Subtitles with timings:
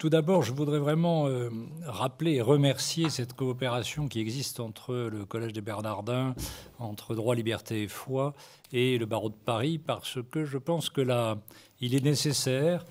[0.00, 1.50] tout d'abord, je voudrais vraiment euh,
[1.84, 6.34] rappeler et remercier cette coopération qui existe entre le Collège des Bernardins,
[6.78, 8.32] entre droit, liberté et foi,
[8.72, 11.36] et le barreau de Paris, parce que je pense que là,
[11.82, 12.86] il est nécessaire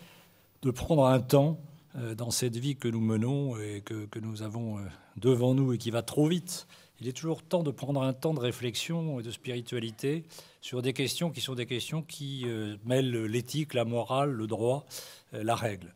[0.61, 1.59] de prendre un temps
[1.95, 4.81] euh, dans cette vie que nous menons et que, nous avons euh,
[5.17, 6.67] devant nous et qui va trop vite.
[7.01, 10.25] Il est toujours temps de prendre un temps de réflexion et de spiritualité
[10.61, 12.45] sur des questions qui sont des questions qui
[12.83, 14.85] mêlent l'éthique, la morale, le droit,
[15.31, 15.95] la règle.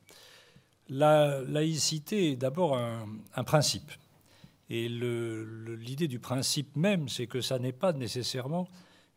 [0.90, 3.92] La laïcité est d'abord un, principe.
[4.70, 8.68] Et l'idée du principe même, c'est que ça n'est pas nécessairement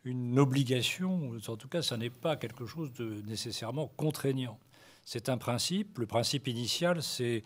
[0.04, 4.58] une obligation, en tout cas, ça n'est pas quelque chose de nécessairement contraignant.
[5.04, 5.98] C'est un principe.
[5.98, 7.42] Le principe initial, c'est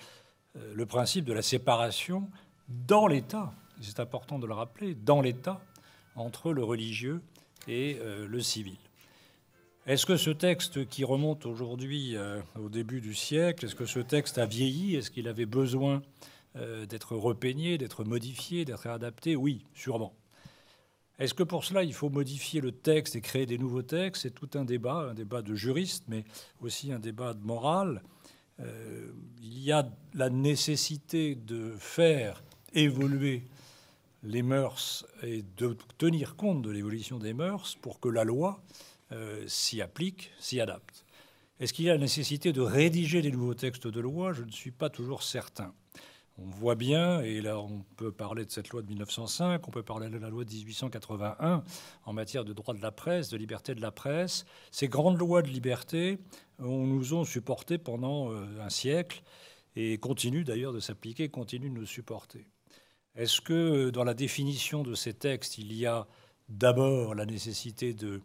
[0.57, 2.29] euh, le principe de la séparation
[2.69, 5.61] dans l'État, c'est important de le rappeler, dans l'État,
[6.15, 7.23] entre le religieux
[7.67, 8.77] et euh, le civil.
[9.87, 13.99] Est-ce que ce texte qui remonte aujourd'hui euh, au début du siècle, est-ce que ce
[13.99, 14.95] texte a vieilli?
[14.95, 16.03] Est-ce qu'il avait besoin
[16.57, 20.15] euh, d'être repeigné, d'être modifié, d'être adapté Oui, sûrement.
[21.19, 24.23] Est-ce que pour cela, il faut modifier le texte et créer des nouveaux textes?
[24.23, 26.25] C'est tout un débat, un débat de juriste, mais
[26.61, 28.03] aussi un débat de morale.
[28.61, 33.45] Euh, il y a la nécessité de faire évoluer
[34.23, 38.63] les mœurs et de tenir compte de l'évolution des mœurs pour que la loi
[39.13, 41.05] euh, s'y applique, s'y adapte.
[41.59, 44.33] Est-ce qu'il y a la nécessité de rédiger des nouveaux textes de loi?
[44.33, 45.75] Je ne suis pas toujours certain.
[46.39, 49.83] On voit bien, et là on peut parler de cette loi de 1905, on peut
[49.83, 51.63] parler de la loi de 1881
[52.05, 54.47] en matière de droit de la presse, de liberté de la presse.
[54.71, 56.19] Ces grandes lois de liberté
[56.61, 59.23] on nous ont supporté pendant euh, un siècle
[59.77, 62.47] et continuent d'ailleurs de s'appliquer, continuent de nous supporter.
[63.15, 66.07] Est-ce que dans la définition de ces textes, il y a
[66.49, 68.21] d'abord la nécessité de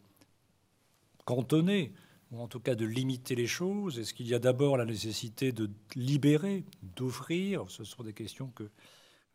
[1.26, 1.92] cantonner,
[2.32, 5.52] ou en tout cas de limiter les choses Est-ce qu'il y a d'abord la nécessité
[5.52, 6.64] de libérer,
[6.96, 7.66] d'offrir?
[7.68, 8.70] Ce sont des questions que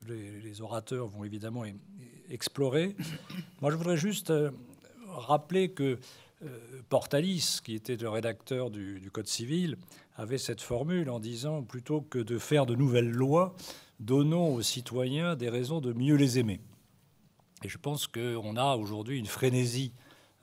[0.07, 1.65] les, orateurs vont évidemment
[2.29, 2.97] explorer.
[3.61, 4.51] Moi, je voudrais juste euh,
[5.09, 5.99] rappeler que
[6.43, 9.77] euh, Portalis, qui était le rédacteur du, Code civil,
[10.17, 13.55] avait cette formule en disant plutôt que de faire de nouvelles lois,
[13.99, 16.61] donnons aux citoyens des raisons de mieux les aimer.
[17.63, 19.93] Et je pense qu'on a aujourd'hui une frénésie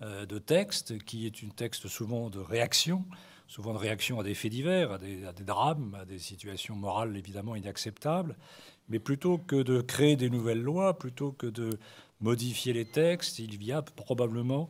[0.02, 3.04] de texte, qui est une texte souvent de réaction,
[3.48, 7.56] souvent de réaction à des faits divers, à des, drames, à des situations morales évidemment
[7.56, 8.36] inacceptables.
[8.90, 11.80] Mais plutôt que de créer des nouvelles lois, plutôt que de
[12.22, 14.70] modifier les textes, il y a probablement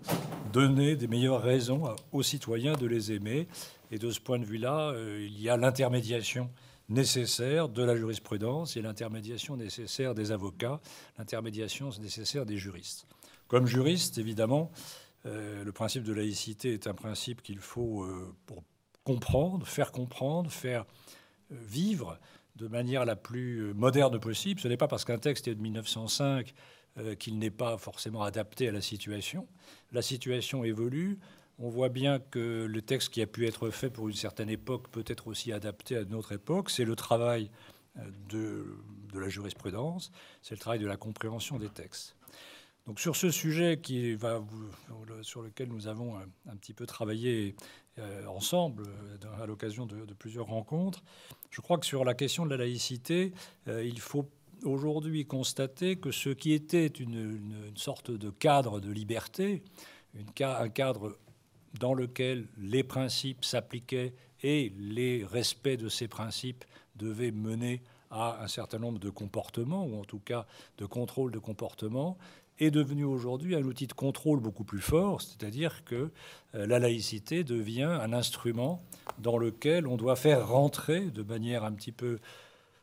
[0.51, 3.47] donner des meilleures raisons aux citoyens de les aimer.
[3.91, 6.49] Et de ce point de vue-là, euh, il y a l'intermédiation
[6.89, 10.79] nécessaire de la jurisprudence et l'intermédiation nécessaire des avocats,
[11.17, 13.07] l'intermédiation nécessaire des juristes.
[13.47, 18.33] Comme juriste, évidemment, euh, le principe de laïcité est un principe qu'il faut euh,
[19.03, 20.85] comprendre, faire comprendre, faire
[21.51, 22.19] euh, vivre
[22.55, 24.59] de manière la plus moderne possible.
[24.59, 26.53] Ce n'est pas parce qu'un texte est de 1905
[27.19, 29.47] qu'il n'est pas forcément adapté à la situation.
[29.91, 31.19] La situation évolue.
[31.59, 34.87] On voit bien que le texte qui a pu être fait pour une certaine époque
[34.87, 36.71] peut être aussi adapté à une autre époque.
[36.71, 37.51] C'est le travail
[38.29, 38.65] de
[39.13, 40.11] la jurisprudence,
[40.41, 42.16] c'est le travail de la compréhension des textes.
[42.87, 44.41] Donc sur ce sujet qui va,
[45.21, 47.53] sur lequel nous avons un, petit peu travaillé
[47.99, 51.03] euh, ensemble euh, à l'occasion de, plusieurs rencontres,
[51.49, 53.33] je crois que sur la question de la laïcité,
[53.67, 54.29] euh, il faut
[54.63, 59.63] aujourd'hui constater que ce qui était une, sorte de cadre de liberté,
[60.39, 61.17] un cadre
[61.77, 66.63] dans lequel les principes s'appliquaient et les respects de ces principes
[66.95, 71.39] devaient mener à un certain nombre de comportements, ou en tout cas de contrôle de
[71.39, 72.17] comportement,
[72.59, 76.11] est devenu aujourd'hui un outil de contrôle beaucoup plus fort, c'est-à-dire que
[76.55, 78.81] euh, la laïcité devient un instrument
[79.19, 82.19] dans lequel on doit faire rentrer de manière un petit peu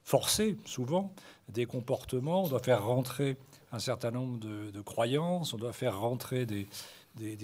[0.04, 1.12] forcée, souvent,
[1.48, 3.36] des comportements, on doit faire rentrer
[3.72, 6.66] un certain nombre de, croyances, on doit faire rentrer des,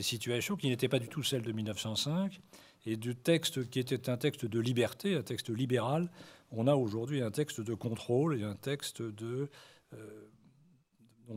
[0.03, 2.41] situations qui n'étaient pas du tout celles de 1905.
[2.87, 6.11] Et du texte qui était un texte de liberté, un texte libéral,
[6.51, 9.51] on a aujourd'hui un texte de contrôle et un texte de
[9.93, 10.30] euh,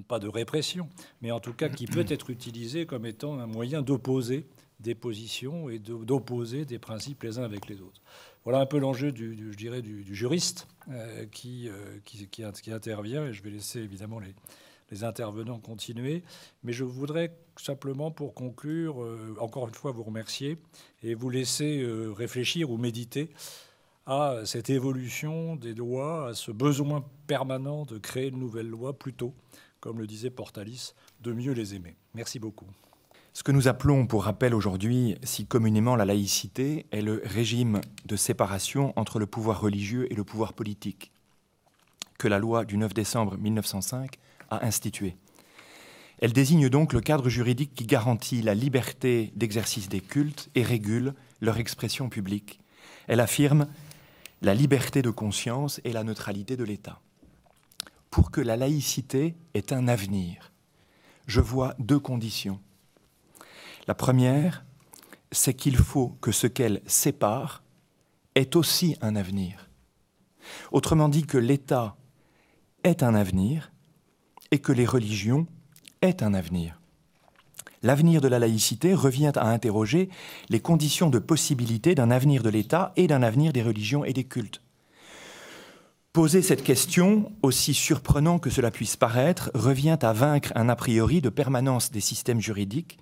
[0.02, 0.90] pas de répression,
[1.22, 4.46] mais en tout cas qui peut être utilisé comme étant un moyen d'opposer
[4.80, 8.02] des positions et d'opposer des principes les uns avec les autres.
[8.44, 13.28] Voilà un peu l'enjeu du, je dirais, du, juriste euh, qui, euh, qui, qui, intervient,
[13.28, 14.36] et je vais laisser évidemment les,
[14.92, 16.24] les, intervenants continuer.
[16.64, 20.58] Mais je voudrais simplement, pour conclure, euh, encore une fois vous remercier
[21.04, 21.86] et vous laisser
[22.16, 23.30] réfléchir ou méditer
[24.06, 29.34] à cette évolution des lois, à ce besoin permanent de créer de nouvelles lois plutôt
[29.84, 31.98] comme le disait Portalis, de mieux les aimer.
[32.14, 32.68] Merci beaucoup.
[33.34, 38.16] Ce que nous appelons, pour rappel aujourd'hui, si communément la laïcité, est le régime de
[38.16, 41.12] séparation entre le pouvoir religieux et le pouvoir politique
[42.18, 44.16] que la loi du 9 décembre 1905
[44.52, 45.18] a institué.
[46.20, 51.14] Elle désigne donc le cadre juridique qui garantit la liberté d'exercice des cultes et régule
[51.42, 52.62] leur expression publique.
[53.08, 53.68] Elle affirme
[54.42, 57.02] la liberté de conscience et la neutralité de l'État.
[58.14, 60.54] Pour que la laïcité ait un avenir,
[61.26, 62.60] je vois deux conditions.
[63.88, 64.66] La première,
[65.32, 67.64] c'est qu'il faut que ce qu'elle sépare
[68.36, 69.68] ait aussi un avenir.
[70.72, 71.96] Autrement dit, que l'État
[72.84, 73.72] ait un avenir
[74.52, 75.48] et que les religions
[76.04, 76.80] aient un avenir.
[77.82, 80.10] L'avenir de la laïcité revient à interroger
[80.50, 84.26] les conditions de possibilité d'un avenir de l'État et d'un avenir des religions et des
[84.26, 84.63] cultes.
[86.14, 91.22] Poser cette question, aussi surprenant que cela puisse paraître, revient à vaincre un a priori
[91.22, 93.00] de permanence des systèmes juridiques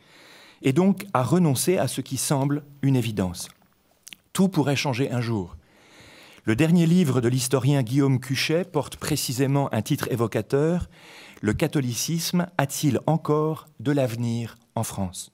[0.61, 3.49] et donc à renoncer à ce qui semble une évidence.
[4.31, 5.57] Tout pourrait changer un jour.
[6.45, 10.89] Le dernier livre de l'historien Guillaume Cuchet porte précisément un titre évocateur
[11.41, 15.33] Le catholicisme a-t-il encore de l'avenir en France?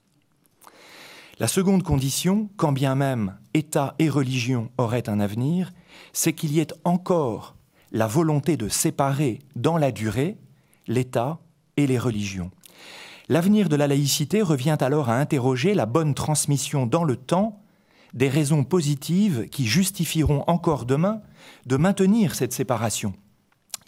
[1.38, 5.70] La seconde condition, quand bien même État et religion auraient un avenir,
[6.12, 7.54] c'est qu'il y ait encore
[7.92, 10.36] la volonté de séparer dans la durée
[10.86, 11.38] l'État
[11.76, 12.50] et les religions.
[13.28, 17.60] L'avenir de la laïcité revient alors à interroger la bonne transmission dans le temps
[18.14, 21.20] des raisons positives qui justifieront encore demain
[21.66, 23.12] de maintenir cette séparation.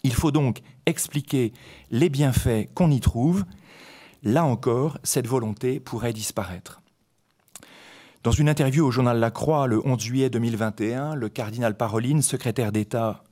[0.03, 1.53] Il faut donc expliquer
[1.89, 3.45] les bienfaits qu'on y trouve.
[4.23, 6.81] Là encore, cette volonté pourrait disparaître.
[8.23, 12.71] Dans une interview au journal La Croix le 11 juillet 2021, le cardinal Paroline, secrétaire
[12.71, 13.23] d'État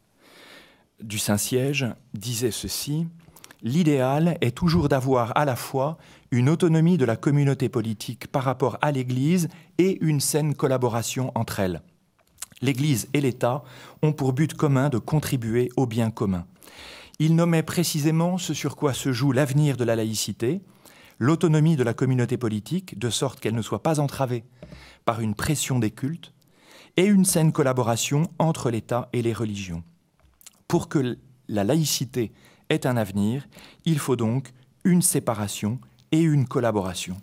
[1.01, 3.07] du Saint-Siège, disait ceci
[3.62, 5.98] l'idéal est toujours d'avoir à la fois
[6.31, 11.60] une autonomie de la communauté politique par rapport à l'Église et une saine collaboration entre
[11.60, 11.81] elles.
[12.62, 13.63] L'Église et l'État
[14.01, 16.46] ont pour but commun de contribuer au bien commun.
[17.19, 20.62] Il nommait précisément ce sur quoi se joue l'avenir de la laïcité,
[21.18, 24.44] l'autonomie de la communauté politique, de sorte qu'elle ne soit pas entravée
[25.06, 26.34] par une pression des cultes,
[26.98, 29.84] et une saine collaboration entre l'État et les religions.
[30.69, 31.18] Pour que
[31.48, 32.31] la laïcité
[32.69, 33.48] est un avenir,
[33.86, 35.80] il faut donc une séparation
[36.12, 37.18] et une collaboration.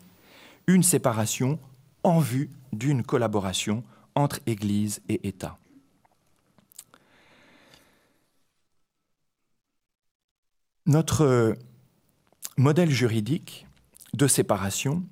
[0.67, 1.61] Une séparation
[2.03, 3.85] en vue d'une collaboration
[4.17, 5.59] entre Église et État.
[10.87, 11.57] Notre
[12.57, 13.69] modèle juridique
[14.13, 15.05] de séparation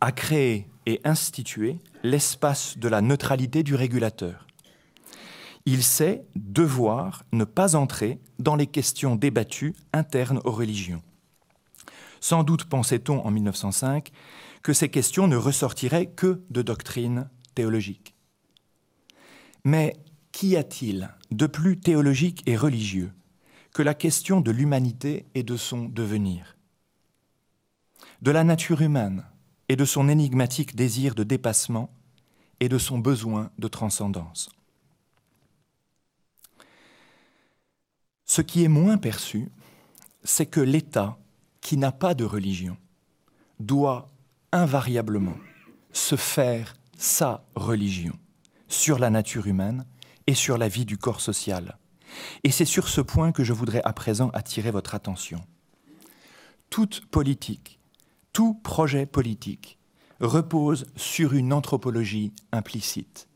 [0.00, 4.46] a créé et institué l'espace de la neutralité du régulateur
[5.66, 11.02] il sait devoir ne pas entrer dans les questions débattues internes aux religions.
[12.20, 14.10] Sans doute pensait-on en 1905
[14.62, 18.14] que ces questions ne ressortiraient que de doctrines théologiques.
[19.64, 19.96] Mais
[20.32, 23.12] qu'y a-t-il de plus théologique et religieux
[23.72, 26.56] que la question de l'humanité et de son devenir?
[28.22, 29.24] De la nature humaine
[29.68, 31.90] et de son énigmatique désir de dépassement
[32.60, 34.50] et de son besoin de transcendance
[38.30, 39.48] Ce qui est moins perçu,
[40.22, 41.18] c'est que l'État,
[41.60, 42.76] qui n'a pas de religion,
[43.58, 44.08] doit
[44.52, 45.34] invariablement
[45.92, 48.12] se faire sa religion
[48.68, 49.84] sur la nature humaine
[50.28, 51.76] et sur la vie du corps social.
[52.44, 55.40] Et c'est sur ce point que je voudrais à présent attirer votre attention.
[56.70, 57.80] Toute politique,
[58.32, 59.76] tout projet politique
[60.20, 63.26] repose sur une anthropologie implicite.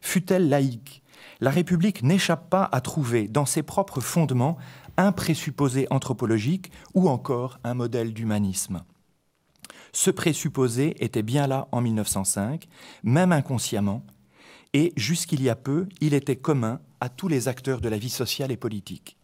[0.00, 1.02] Fut-elle laïque,
[1.40, 4.58] la République n'échappe pas à trouver dans ses propres fondements
[4.96, 8.82] un présupposé anthropologique ou encore un modèle d'humanisme.
[9.92, 12.68] Ce présupposé était bien là en 1905,
[13.02, 14.04] même inconsciemment,
[14.72, 18.10] et jusqu'il y a peu, il était commun à tous les acteurs de la vie
[18.10, 19.16] sociale et politique.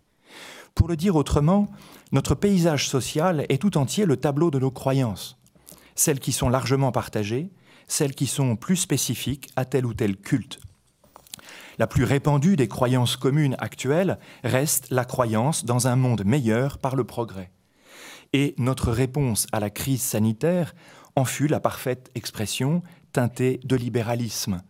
[0.75, 1.69] Pour le dire autrement,
[2.11, 5.39] notre paysage social est tout entier le tableau de nos croyances,
[5.95, 7.51] celles qui sont largement partagées,
[7.87, 10.59] celles qui sont plus spécifiques à tel ou tel culte
[11.79, 16.97] la plus répandue des croyances communes actuelles reste la croyance dans un monde meilleur par
[16.97, 17.51] le progrès.
[18.33, 20.75] Et notre réponse à la crise sanitaire
[21.15, 24.63] en fut la parfaite expression teintée de libéralisme.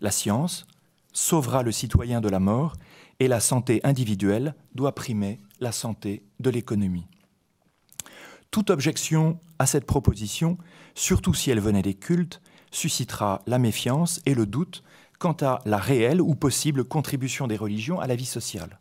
[0.00, 0.66] La science
[1.12, 2.74] sauvera le citoyen de la mort
[3.20, 7.06] et la santé individuelle doit primer la santé de l'économie.
[8.50, 10.58] Toute objection à cette proposition,
[10.94, 14.82] surtout si elle venait des cultes, suscitera la méfiance et le doute
[15.24, 18.78] quant à la réelle ou possible contribution des religions à la vie sociale.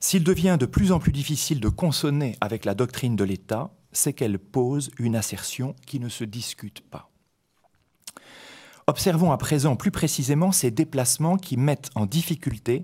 [0.00, 4.14] S'il devient de plus en plus difficile de consonner avec la doctrine de l'État, c'est
[4.14, 7.10] qu'elle pose une assertion qui ne se discute pas.
[8.86, 12.82] Observons à présent plus précisément ces déplacements qui mettent en difficulté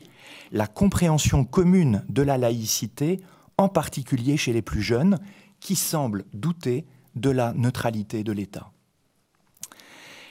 [0.52, 3.22] la compréhension commune de la laïcité,
[3.56, 5.18] en particulier chez les plus jeunes,
[5.60, 6.84] qui semblent douter
[7.16, 8.70] de la neutralité de l'État.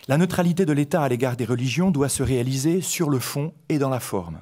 [0.10, 3.78] La neutralité de l'État à l'égard des religions doit se réaliser sur le fond et
[3.78, 4.40] dans la forme.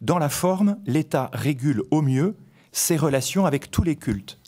[0.00, 2.34] Dans la forme, l'État régule au mieux
[2.72, 4.40] ses relations avec tous les cultes,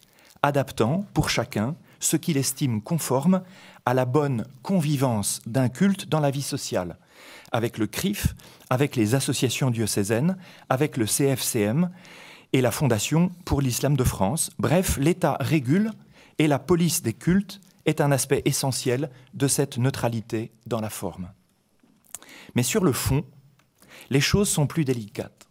[0.43, 3.43] adaptant pour chacun ce qu'il estime conforme
[3.87, 6.99] à la bonne convivence d'un culte dans la vie sociale,
[7.53, 8.35] avec le CRIF,
[8.69, 10.37] avec les associations diocésaines,
[10.69, 11.89] avec le CFCM
[12.53, 14.51] et la Fondation pour l'Islam de France.
[14.59, 15.93] Bref, l'État régule
[16.41, 21.33] et la police des cultes est un aspect essentiel de cette neutralité dans la forme.
[22.55, 23.25] Mais sur le fond,
[24.11, 25.49] les choses sont plus délicates,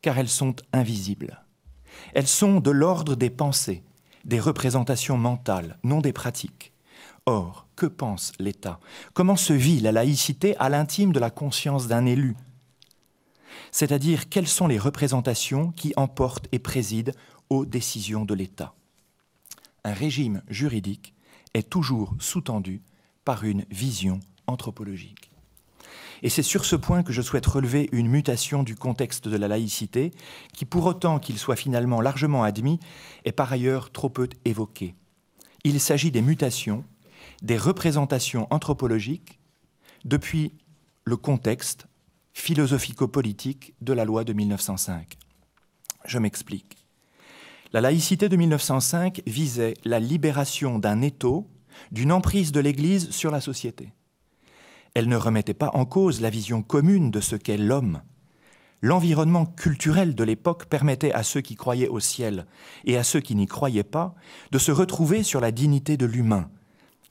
[0.00, 1.44] car elles sont invisibles.
[2.14, 3.82] Elles sont de l'ordre des pensées,
[4.24, 6.72] des représentations mentales, non des pratiques.
[7.26, 8.80] Or, que pense l'État?
[9.14, 12.36] Comment se vit la laïcité à l'intime de la conscience d'un élu?
[13.70, 17.12] C'est-à-dire quelles sont les représentations qui emportent et président
[17.48, 18.74] aux décisions de l'État?
[19.84, 21.14] Un régime juridique
[21.54, 22.82] est toujours sous-tendu
[23.24, 25.30] par une vision anthropologique.
[26.22, 29.48] Et c'est sur ce point que je souhaite relever une mutation du contexte de la
[29.48, 30.12] laïcité,
[30.52, 32.78] qui, pour autant qu'il soit finalement largement admis,
[33.24, 34.94] est par ailleurs trop peu évoqué.
[35.64, 36.84] Il s'agit des mutations,
[37.42, 39.40] des représentations anthropologiques
[40.04, 40.52] depuis
[41.04, 41.86] le contexte
[42.34, 45.18] philosophico-politique de la loi de 1905.
[46.06, 46.81] Je m'explique.
[47.74, 51.48] La laïcité de 1905 visait la libération d'un étau,
[51.90, 53.94] d'une emprise de l'Église sur la société.
[54.92, 58.02] Elle ne remettait pas en cause la vision commune de ce qu'est l'homme.
[58.82, 62.44] L'environnement culturel de l'époque permettait à ceux qui croyaient au ciel
[62.84, 64.14] et à ceux qui n'y croyaient pas
[64.50, 66.50] de se retrouver sur la dignité de l'humain.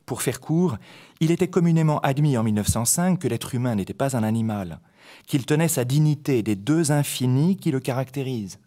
[0.06, 0.78] Pour faire court,
[1.22, 4.80] il était communément admis en 1905 que l'être humain n'était pas un animal,
[5.26, 8.60] qu'il tenait sa dignité des deux infinis qui le caractérisent.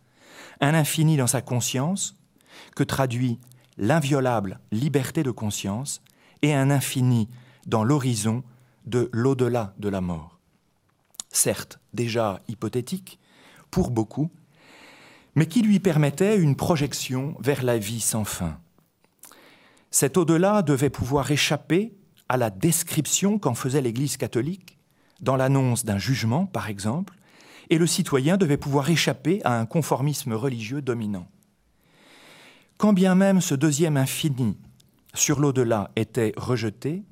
[0.64, 2.16] Un infini dans sa conscience,
[2.74, 3.38] que traduit
[3.76, 6.00] l'inviolable liberté de conscience,
[6.40, 7.28] et un infini
[7.66, 8.42] dans l'horizon
[8.86, 10.40] de l'au-delà de la mort.
[11.28, 13.18] Certes, déjà hypothétique
[13.70, 14.30] pour beaucoup,
[15.34, 18.58] mais qui lui permettait une projection vers la vie sans fin.
[19.90, 21.94] Cet au-delà devait pouvoir échapper
[22.30, 24.78] à la description qu'en faisait l'Église catholique,
[25.20, 27.12] dans l'annonce d'un jugement, par exemple,
[27.70, 31.26] et le citoyen devait pouvoir échapper à un conformisme religieux dominant.
[32.76, 34.56] Quand bien même ce deuxième infini
[35.14, 37.02] sur l'au-delà était rejeté,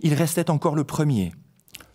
[0.00, 1.32] il restait encore le premier.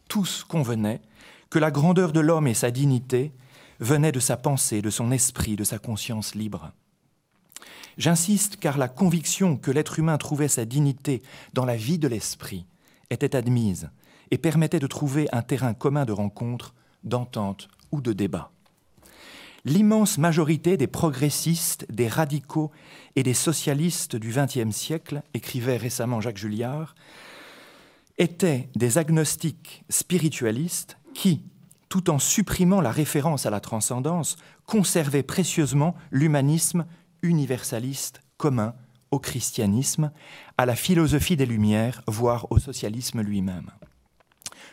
[0.08, 1.02] Tous convenaient
[1.50, 3.34] que la grandeur de l'homme et sa dignité
[3.80, 6.72] venaient de sa pensée, de son esprit, de sa conscience libre.
[7.98, 11.22] J'insiste car la conviction que l'être humain trouvait sa dignité
[11.54, 12.66] dans la vie de l'esprit
[13.10, 13.90] était admise
[14.32, 16.74] et permettait de trouver un terrain commun de rencontre,
[17.04, 18.52] d'entente ou de débat.
[19.66, 22.72] L'immense majorité des progressistes, des radicaux
[23.16, 26.96] et des socialistes du XXe siècle, écrivait récemment Jacques Julliard,
[28.18, 31.42] étaient des agnostiques spiritualistes qui,
[31.90, 36.86] tout en supprimant la référence à la transcendance, conservaient précieusement l'humanisme
[37.22, 38.74] universaliste commun
[39.12, 40.12] au christianisme,
[40.58, 43.72] à la philosophie des Lumières, voire au socialisme lui-même.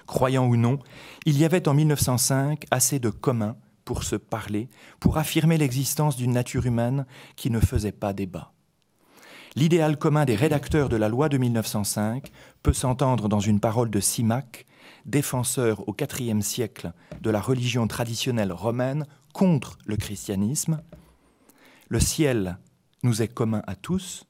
[0.06, 0.78] Croyant ou non,
[1.24, 4.68] il y avait en 1905 assez de commun pour se parler,
[5.00, 8.52] pour affirmer l'existence d'une nature humaine qui ne faisait pas débat.
[9.54, 12.30] L'idéal commun des rédacteurs de la loi de 1905
[12.62, 14.66] peut s'entendre dans une parole de Simac,
[15.06, 20.82] défenseur au IVe siècle de la religion traditionnelle romaine contre le christianisme.
[21.88, 22.58] Le ciel
[23.02, 24.26] nous est commun à tous,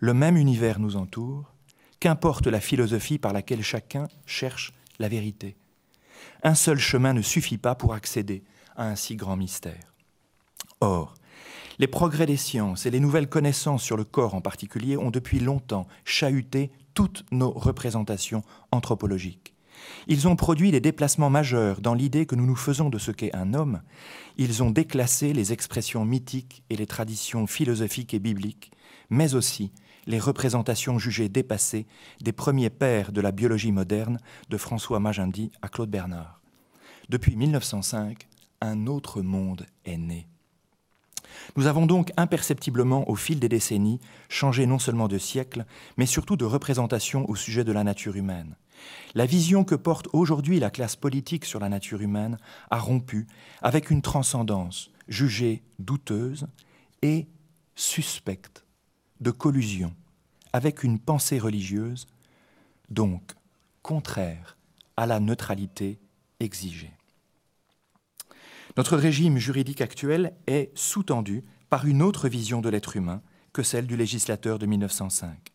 [0.00, 1.54] le même univers nous entoure,
[2.00, 5.56] qu'importe la philosophie par laquelle chacun cherche la vérité.
[6.42, 8.42] Un seul chemin ne suffit pas pour accéder
[8.76, 9.94] à un si grand mystère.
[10.80, 11.14] Or,
[11.78, 15.38] les progrès des sciences et les nouvelles connaissances sur le corps en particulier ont depuis
[15.38, 19.54] longtemps chahuté toutes nos représentations anthropologiques.
[20.08, 23.34] Ils ont produit des déplacements majeurs dans l'idée que nous nous faisons de ce qu'est
[23.34, 23.82] un homme.
[24.36, 28.72] Ils ont déclassé les expressions mythiques et les traditions philosophiques et bibliques,
[29.10, 29.72] mais aussi
[30.08, 31.86] les représentations jugées dépassées
[32.22, 36.40] des premiers pères de la biologie moderne, de François Magendie à Claude Bernard.
[37.10, 38.26] Depuis 1905,
[38.62, 40.26] un autre monde est né.
[41.56, 44.00] Nous avons donc imperceptiblement, au fil des décennies,
[44.30, 45.66] changé non seulement de siècle,
[45.98, 48.56] mais surtout de représentation au sujet de la nature humaine.
[49.14, 52.38] La vision que porte aujourd'hui la classe politique sur la nature humaine
[52.70, 53.26] a rompu
[53.60, 56.46] avec une transcendance jugée douteuse
[57.02, 57.26] et
[57.74, 58.64] suspecte
[59.20, 59.94] de collusion
[60.52, 62.06] avec une pensée religieuse,
[62.90, 63.22] donc
[63.82, 64.56] contraire
[64.96, 65.98] à la neutralité
[66.40, 66.92] exigée.
[68.76, 73.22] Notre régime juridique actuel est sous-tendu par une autre vision de l'être humain
[73.52, 75.52] que celle du législateur de 1905.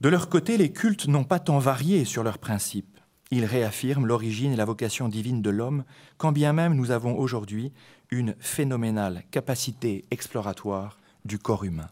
[0.00, 2.98] De leur côté, les cultes n'ont pas tant varié sur leurs principes.
[3.30, 5.84] Ils réaffirment l'origine et la vocation divine de l'homme,
[6.18, 7.72] quand bien même nous avons aujourd'hui
[8.10, 11.88] une phénoménale capacité exploratoire du corps humain.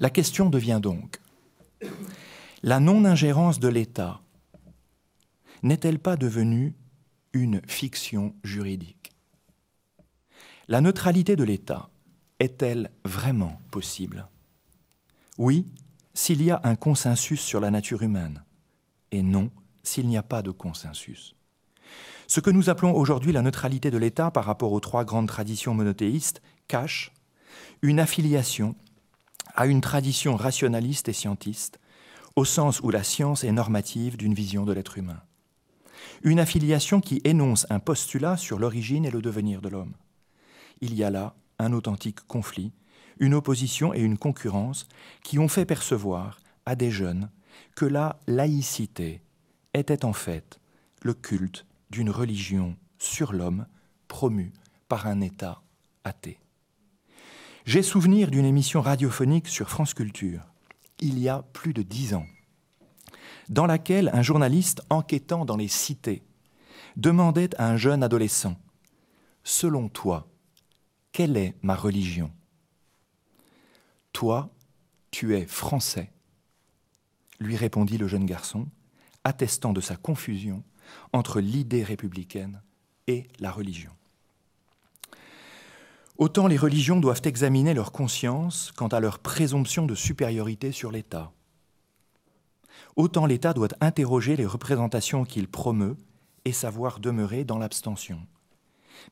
[0.00, 1.20] La question devient donc,
[2.62, 4.20] la non-ingérence de l'État
[5.62, 6.74] n'est-elle pas devenue
[7.32, 9.12] une fiction juridique?
[10.68, 11.88] La neutralité de l'État
[12.38, 14.28] est-elle vraiment possible?
[15.38, 15.66] Oui,
[16.14, 18.42] s'il y a un consensus sur la nature humaine,
[19.12, 19.50] et non
[19.82, 21.34] s'il n'y a pas de consensus.
[22.26, 25.74] Ce que nous appelons aujourd'hui la neutralité de l'État par rapport aux trois grandes traditions
[25.74, 27.12] monothéistes cache
[27.80, 28.74] une affiliation
[29.58, 31.80] à une tradition rationaliste et scientiste,
[32.36, 35.20] au sens où la science est normative d'une vision de l'être humain.
[36.22, 39.94] Une affiliation qui énonce un postulat sur l'origine et le devenir de l'homme.
[40.80, 42.70] Il y a là un authentique conflit,
[43.18, 44.86] une opposition et une concurrence
[45.24, 47.28] qui ont fait percevoir à des jeunes
[47.74, 49.22] que la laïcité
[49.74, 50.60] était en fait
[51.02, 53.66] le culte d'une religion sur l'homme
[54.06, 54.52] promue
[54.88, 55.62] par un État
[56.04, 56.38] athée.
[57.68, 60.40] J'ai souvenir d'une émission radiophonique sur France Culture,
[61.00, 62.24] il y a plus de dix ans,
[63.50, 66.22] dans laquelle un journaliste enquêtant dans les cités
[66.96, 68.56] demandait à un jeune adolescent
[69.44, 70.30] Selon toi,
[71.12, 72.32] quelle est ma religion?
[74.14, 74.48] Toi,
[75.10, 76.10] tu es français,
[77.38, 78.66] lui répondit le jeune garçon,
[79.24, 80.64] attestant de sa confusion
[81.12, 82.62] entre l'idée républicaine
[83.08, 83.97] et la religion.
[86.18, 91.32] Autant les religions doivent examiner leur conscience quant à leur présomption de supériorité sur l'État.
[92.96, 95.96] Autant l'État doit interroger les représentations qu'il promeut
[96.44, 98.26] et savoir demeurer dans l'abstention.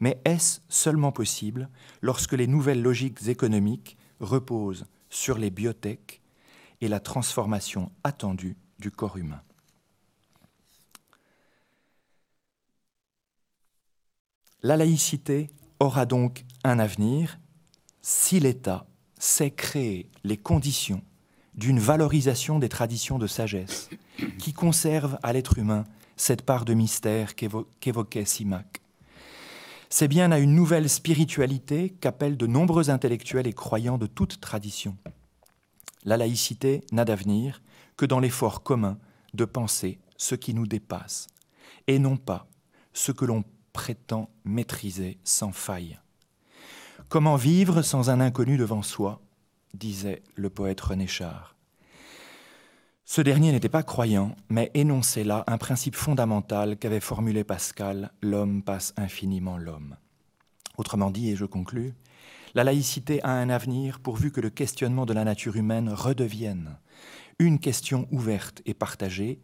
[0.00, 1.70] Mais est-ce seulement possible
[2.02, 6.20] lorsque les nouvelles logiques économiques reposent sur les biotech
[6.80, 9.42] et la transformation attendue du corps humain?
[14.64, 17.38] La laïcité aura donc un avenir
[18.02, 18.86] si l'État
[19.18, 21.02] sait créer les conditions
[21.54, 23.88] d'une valorisation des traditions de sagesse
[24.38, 25.84] qui conservent à l'être humain
[26.16, 28.80] cette part de mystère qu'évoquait Simac.
[29.88, 34.96] C'est bien à une nouvelle spiritualité qu'appellent de nombreux intellectuels et croyants de toute tradition.
[36.04, 37.62] La laïcité n'a d'avenir
[37.96, 38.98] que dans l'effort commun
[39.34, 41.28] de penser ce qui nous dépasse,
[41.86, 42.46] et non pas
[42.92, 43.44] ce que l'on
[43.76, 45.98] prétend maîtriser sans faille.
[47.10, 49.20] Comment vivre sans un inconnu devant soi
[49.74, 51.56] disait le poète René Char.
[53.04, 58.62] Ce dernier n'était pas croyant, mais énonçait là un principe fondamental qu'avait formulé Pascal, l'homme
[58.62, 59.96] passe infiniment l'homme.
[60.78, 61.92] Autrement dit, et je conclus,
[62.54, 66.78] la laïcité a un avenir pourvu que le questionnement de la nature humaine redevienne
[67.38, 69.38] une question ouverte et partagée,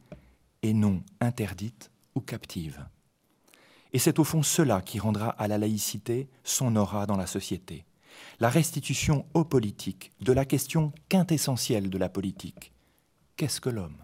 [0.63, 2.87] et non interdite ou captive.
[3.93, 7.85] Et c'est au fond cela qui rendra à la laïcité son aura dans la société.
[8.41, 12.73] La restitution aux politiques de la question quintessentielle de la politique.
[13.37, 13.99] Qu'est-ce que l'homme?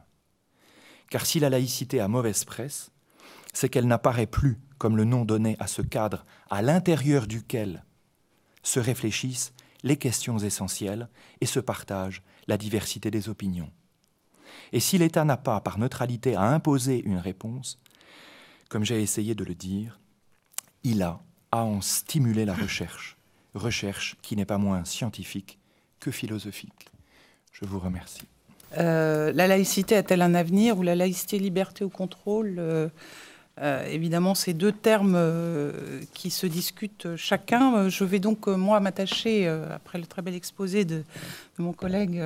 [1.11, 2.90] Car si la laïcité a mauvaise presse,
[3.53, 7.85] c'est qu'elle n'apparaît plus comme le nom donné à ce cadre à l'intérieur duquel
[8.62, 11.09] se réfléchissent les questions essentielles
[11.40, 13.70] et se partagent la diversité des opinions.
[14.72, 17.79] Et si l'État n'a pas, par neutralité, à imposer une réponse,
[18.68, 19.98] comme j'ai essayé de le dire,
[20.85, 23.16] il a à en stimuler la recherche,
[23.54, 25.59] recherche qui n'est pas moins scientifique
[26.00, 26.88] que philosophique.
[27.52, 28.26] Je vous remercie.
[28.76, 32.88] Euh, la laïcité a-t-elle un avenir ou la laïcité, liberté ou contrôle euh,
[33.61, 35.18] euh, Évidemment, c'est deux termes
[36.12, 37.88] qui se discutent chacun.
[37.88, 41.02] Je vais donc, moi, m'attacher, après le très bel exposé de
[41.57, 42.22] mon collègue,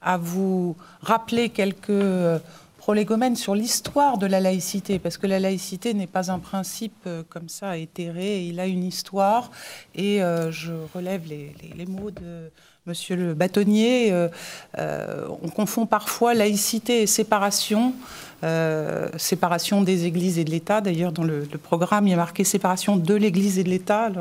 [0.00, 2.40] à vous rappeler quelques
[2.86, 7.24] prolégomène sur l'histoire de la laïcité, parce que la laïcité n'est pas un principe euh,
[7.28, 9.50] comme ça éthéré, il a une histoire,
[9.96, 12.52] et euh, je relève les, mots de
[12.86, 14.28] Monsieur le bâtonnier, euh,
[15.42, 17.92] on confond parfois laïcité et séparation.
[18.44, 20.82] Euh, séparation des églises et de l'État.
[20.82, 24.12] D'ailleurs, dans le, programme, il y a marqué séparation de l'Église et de l'État.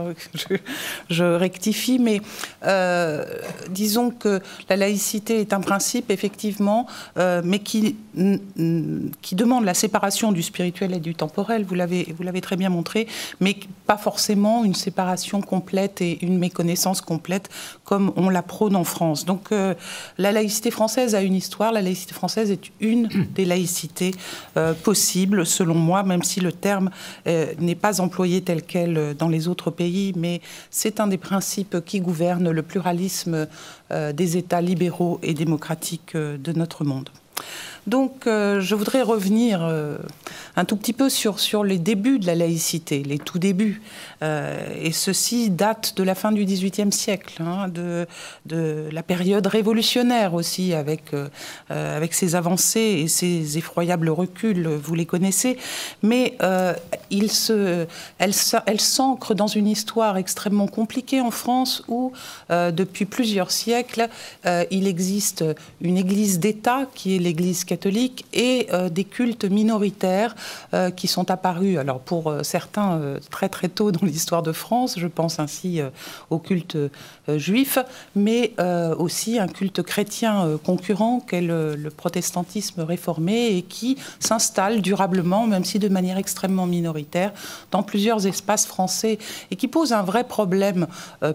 [1.10, 2.22] Je, rectifie, mais
[2.66, 3.26] euh,
[3.70, 7.98] disons que la laïcité est un principe, effectivement, euh, mais qui
[9.22, 12.70] qui demande la séparation du spirituel et du temporel, vous l'avez, vous l'avez très bien
[12.70, 13.08] montré,
[13.42, 17.50] mais pas forcément une séparation complète et une méconnaissance complète
[17.84, 19.26] comme on la prône en France.
[19.26, 19.50] Donc
[20.18, 24.05] la laïcité française a une histoire, la laïcité française est une des laïcités
[24.58, 26.90] euh, possibles, selon moi, même si le terme
[27.28, 31.84] euh, n'est pas employé tel quel dans les autres pays, mais c'est un des principes
[31.86, 33.48] qui gouvernent le pluralisme
[33.92, 37.10] des États libéraux et démocratiques de notre monde.
[37.88, 39.98] Donc, euh, je voudrais revenir euh,
[40.56, 43.82] un tout petit peu sur, les débuts de la laïcité, les tout débuts.
[44.24, 48.08] Euh, et ceci date de la fin du XVIIIe siècle, hein, de,
[48.92, 51.12] la période révolutionnaire aussi, avec,
[52.12, 55.58] ses avancées et ses effroyables reculs, vous les connaissez.
[56.02, 56.38] Mais
[57.10, 57.30] elle,
[58.66, 62.14] elle s'ancre dans une histoire extrêmement compliquée en France où,
[62.50, 64.08] depuis plusieurs siècles,
[64.72, 65.44] il existe
[65.82, 67.75] une église d'État qui est l'église catholique
[68.34, 70.36] et euh, des cultes minoritaires
[70.74, 74.96] euh, qui sont apparus, alors pour euh, certains très très tôt dans l'histoire de France,
[74.98, 75.82] je pense ainsi
[76.30, 76.78] au culte
[77.28, 77.78] juif,
[78.16, 78.54] mais
[78.98, 85.64] aussi un culte chrétien concurrent qu'est le, le, protestantisme réformé et qui s'installe durablement, même
[85.64, 87.32] si de manière extrêmement minoritaire,
[87.72, 89.18] dans plusieurs espaces français
[89.52, 90.88] et qui pose un vrai problème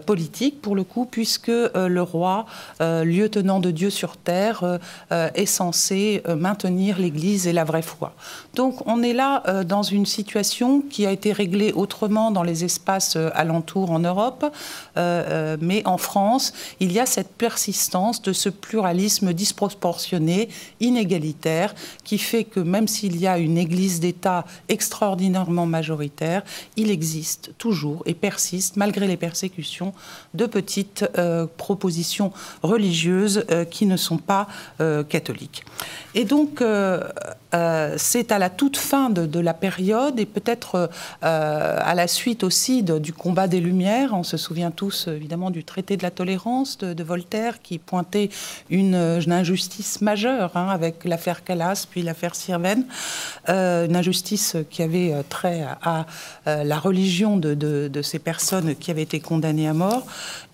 [0.05, 2.45] politique pour le coup, puisque le roi,
[2.79, 4.79] lieutenant de Dieu sur terre,
[5.11, 8.13] est censé maintenir l'Église et la vraie foi.
[8.55, 12.65] Donc on est là euh, dans une situation qui a été réglée autrement dans les
[12.65, 14.45] espaces euh, alentours en Europe,
[14.97, 22.17] euh, mais en France, il y a cette persistance de ce pluralisme disproportionné, inégalitaire, qui
[22.17, 26.43] fait que même s'il y a une Église d'État extraordinairement majoritaire,
[26.75, 29.93] il existe toujours et persiste, malgré les persécutions,
[30.33, 31.05] de petites
[31.57, 32.31] propositions
[32.63, 34.47] religieuses qui ne sont pas
[35.09, 35.63] catholiques.
[36.25, 36.99] Donc, euh,
[37.53, 40.89] euh, c'est à la toute fin de, la période et peut-être
[41.23, 44.13] euh, à la suite aussi du combat des Lumières.
[44.13, 48.29] On se souvient tous évidemment du traité de la tolérance de, Voltaire qui pointait
[48.69, 52.85] une, injustice majeure hein, avec l'affaire Calas puis l'affaire Sirven,
[53.47, 56.05] une injustice qui avait trait à,
[56.45, 60.05] la religion de, ces personnes qui avaient été condamnées à mort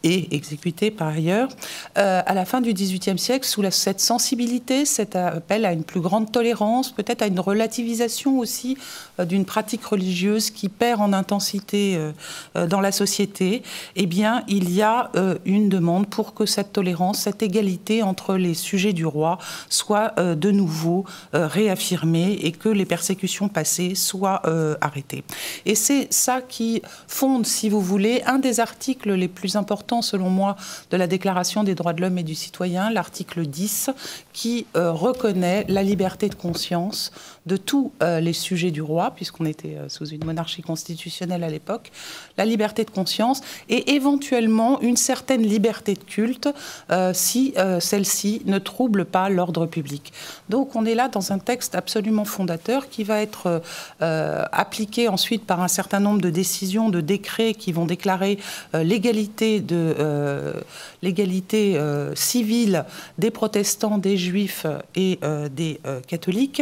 [0.03, 1.49] et exécutées par ailleurs.
[1.95, 6.31] à la fin du XVIIIe siècle, sous cette sensibilité, cet appel à une plus grande
[6.31, 8.77] tolérance, peut-être à une relativisation aussi
[9.19, 12.11] euh, d'une pratique religieuse qui perd en intensité euh,
[12.55, 13.63] euh, dans la société,
[13.95, 15.11] eh bien, il y a
[15.45, 19.37] une demande pour que cette tolérance, cette égalité entre les sujets du roi
[19.69, 24.41] soit de nouveau réaffirmée et que les persécutions passées soient
[24.81, 25.23] arrêtées.
[25.65, 30.29] Et c'est ça qui fonde, si vous voulez, un des articles les plus importants, selon
[30.29, 30.55] moi,
[30.91, 33.89] de la Déclaration des droits de l'homme et du citoyen, l'article 10,
[34.33, 37.11] qui reconnaît la liberté de conscience confiance
[37.47, 41.49] de tous euh, les sujets du roi, puisqu'on était euh, sous une monarchie constitutionnelle à
[41.49, 41.91] l'époque,
[42.37, 46.49] la liberté de conscience et éventuellement une certaine liberté de culte
[46.91, 50.11] euh, si celle-ci ne trouble pas l'ordre public.
[50.49, 53.61] Donc on est là dans un texte absolument fondateur qui va être
[53.99, 58.37] appliqué ensuite par un certain nombre de décisions, de décrets qui vont déclarer
[58.73, 59.63] l'égalité
[62.15, 62.85] civile
[63.17, 65.19] des protestants, des juifs et
[65.55, 66.61] des catholiques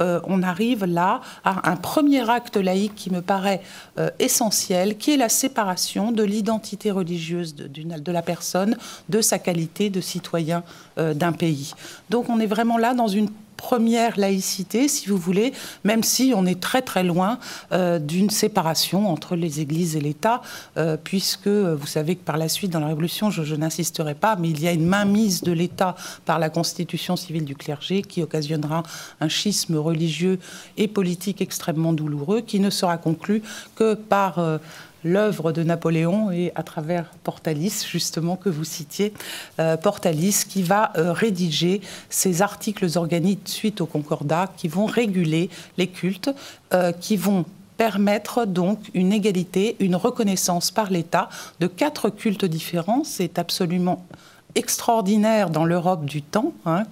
[0.00, 3.62] euh, on arrive là à un premier acte laïque qui me paraît
[3.98, 8.76] euh, essentiel, qui est la séparation de l'identité religieuse de, de, la personne
[9.08, 10.62] de sa qualité de citoyen
[10.98, 11.74] euh, d'un pays.
[12.10, 13.28] Donc on est vraiment là dans une
[13.62, 15.52] première laïcité, si vous voulez,
[15.84, 17.38] même si on est très très loin
[17.70, 20.42] euh, d'une séparation entre les églises et l'État,
[20.76, 24.50] euh, puisque vous savez que par la suite, dans la Révolution, je, n'insisterai pas, mais
[24.50, 25.94] il y a une mainmise de l'État
[26.24, 28.82] par la constitution civile du clergé qui occasionnera
[29.20, 30.40] un schisme religieux
[30.76, 33.42] et politique extrêmement douloureux qui ne sera conclu
[33.76, 34.40] que par...
[34.40, 34.58] Euh,
[35.04, 39.12] l'œuvre de Napoléon et à travers Portalis, justement, que vous citiez,
[39.58, 45.50] euh, Portalis, qui va euh, rédiger ces articles organiques suite au Concordat qui vont réguler
[45.78, 46.30] les cultes,
[46.72, 47.44] euh, qui vont
[47.76, 51.28] permettre donc une égalité, une reconnaissance par l'État
[51.60, 53.02] de quatre cultes différents.
[53.04, 54.06] C'est absolument
[54.54, 56.84] extraordinaire dans l'Europe du temps, hein,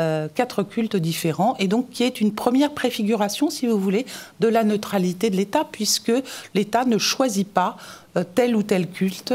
[0.00, 4.06] euh, quatre cultes différents, et donc qui est une première préfiguration, si vous voulez,
[4.40, 6.12] de la neutralité de l'État, puisque
[6.54, 7.76] l'État ne choisit pas
[8.34, 9.34] tel ou tel culte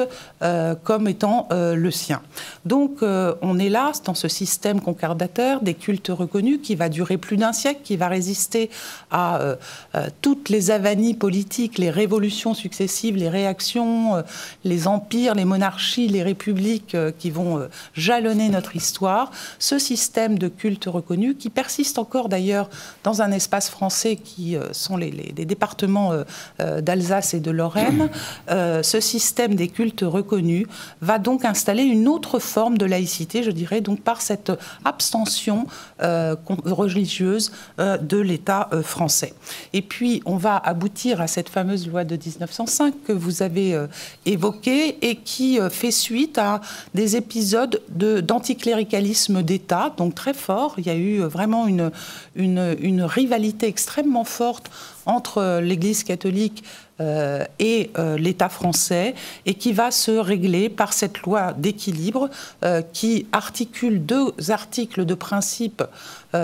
[0.84, 2.22] comme étant le sien.
[2.66, 7.38] Donc on est là dans ce système concordateur des cultes reconnus qui va durer plus
[7.38, 8.70] d'un siècle, qui va résister
[9.12, 9.40] à
[10.22, 14.24] toutes les avanies politiques, les révolutions successives, les réactions,
[14.64, 19.32] les empires, les monarchies, les républiques qui vont jalonner notre histoire.
[19.60, 22.70] Ce système de culte reconnu qui persiste encore d'ailleurs
[23.04, 26.24] dans un espace français qui euh, sont les, départements euh,
[26.60, 28.10] euh, d'Alsace et de Lorraine,
[28.82, 30.68] ce système des cultes reconnus
[31.02, 34.52] va donc installer une autre forme de laïcité, je dirais, donc par cette
[34.86, 35.68] abstention
[36.00, 39.34] religieuse de l'État français.
[39.74, 43.80] Et puis, on va aboutir à cette fameuse loi de 1905 que vous avez
[44.26, 46.62] évoquée et qui fait suite à
[46.94, 50.76] des épisodes d'anticléricalisme d'État, donc très fort.
[50.78, 54.70] Il y a eu vraiment une, rivalité extrêmement forte
[55.06, 56.64] entre l'Église catholique
[57.02, 59.16] euh, et euh, l'État français
[59.48, 62.30] et qui va se régler par cette loi d'équilibre
[62.64, 65.84] euh, qui articule deux articles de principe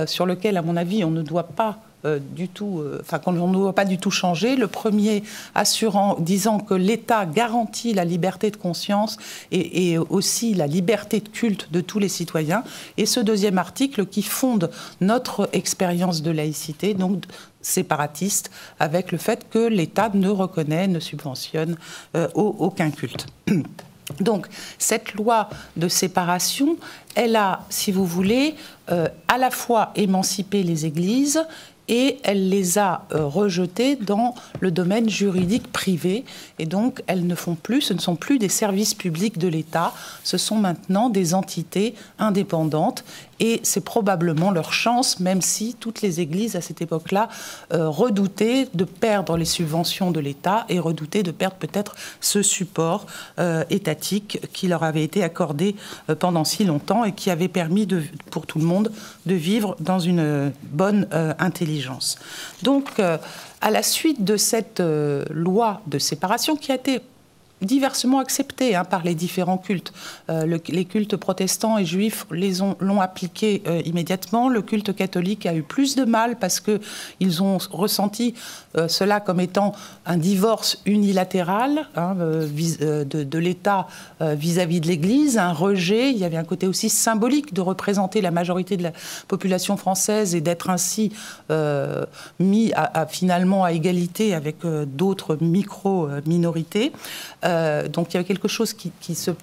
[0.06, 3.74] sur lesquels, à mon avis, on ne doit pas du tout, enfin qu'on ne doit
[3.74, 4.56] pas du tout changer.
[4.56, 5.24] Le premier
[5.56, 9.18] assurant, disant que l'État garantit la liberté de conscience
[9.52, 12.64] et, et, aussi la liberté de culte de tous les citoyens.
[12.98, 14.70] Et ce deuxième article qui fonde
[15.02, 17.24] notre expérience de laïcité, donc
[17.62, 21.78] séparatiste avec le fait que l'État ne reconnaît, ne subventionne
[22.16, 23.28] euh, aucun culte.
[24.20, 26.78] Donc cette loi de séparation,
[27.16, 28.56] elle a, si vous voulez,
[28.92, 31.44] euh, à la fois émancipé les églises
[31.90, 36.24] et elle les a euh, rejetés dans le domaine juridique privé.
[36.60, 39.92] Et donc, elles ne font plus, ce ne sont plus des services publics de l'État,
[40.24, 43.04] ce sont maintenant des entités indépendantes.
[43.42, 47.30] Et c'est probablement leur chance, même si toutes les églises à cette époque-là
[47.74, 53.06] euh, redoutaient de perdre les subventions de l'État et redoutaient de perdre peut-être ce support
[53.40, 55.76] euh, étatique qui leur avait été accordé
[56.20, 57.88] pendant si longtemps et qui avait permis
[58.30, 58.92] pour tout le monde
[59.26, 61.08] de vivre dans une bonne
[61.40, 61.79] intelligence.
[62.64, 63.18] Donc, euh,
[63.62, 67.02] à la suite de cette euh, loi de séparation qui a été
[67.62, 69.94] diversement acceptée hein, par les différents cultes.
[70.30, 74.50] Euh, les cultes protestants et juifs les ont, l'ont appliqué immédiatement.
[74.50, 78.34] Le culte catholique a eu plus de mal parce qu'ils ont ressenti
[78.78, 79.74] euh, cela comme étant
[80.06, 82.48] un divorce unilatéral hein, euh,
[82.82, 83.88] euh, de, l'État
[84.22, 86.12] vis-à-vis de l'Église, un rejet.
[86.12, 88.92] Il y avait un côté aussi symbolique de représenter la majorité de la
[89.28, 91.14] population française et d'être ainsi
[92.40, 92.74] mis
[93.08, 95.38] finalement à égalité avec d'autres
[97.50, 97.90] micro-minorités.
[97.90, 98.92] donc il y avait quelque chose qui,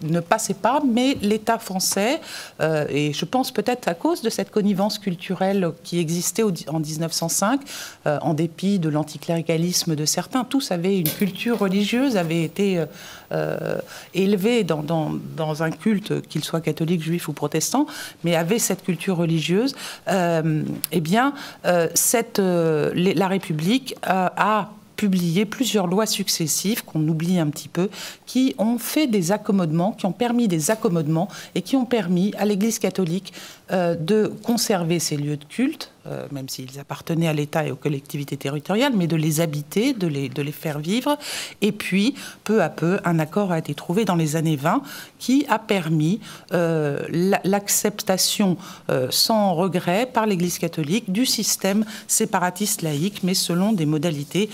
[0.03, 2.21] ne passait pas, mais l'État français,
[2.61, 7.61] et je pense peut-être à cause de cette connivence culturelle qui existait en 1905,
[8.05, 10.45] en dépit de l'anti cléricalisme de certains.
[10.45, 12.87] Tous avaient une culture religieuse, avaient été euh,
[13.33, 13.79] euh,
[14.15, 17.87] élevés dans, un culte, qu'il soit catholique, juif ou protestant,
[18.25, 19.75] mais avaient cette culture religieuse.
[20.09, 27.89] Euh, eh bien, la République a publié plusieurs lois successives qu'on oublie un petit peu,
[28.25, 32.45] qui ont fait des accommodements, qui ont permis des accommodements et qui ont permis à
[32.45, 33.33] l'Église catholique
[33.71, 38.37] de conserver ses lieux de culte, euh, même s'ils appartenaient à l'État et aux collectivités
[38.37, 41.19] territoriales, mais de les habiter, de les, faire vivre.
[41.61, 42.15] Et puis,
[42.45, 44.83] peu à peu, un accord a été trouvé dans les années 20
[45.19, 46.21] qui a permis
[46.53, 47.01] euh,
[47.45, 48.57] l'acceptation
[48.91, 54.49] euh, sans regret par l'Église catholique du système séparatiste laïque, mais selon des modalités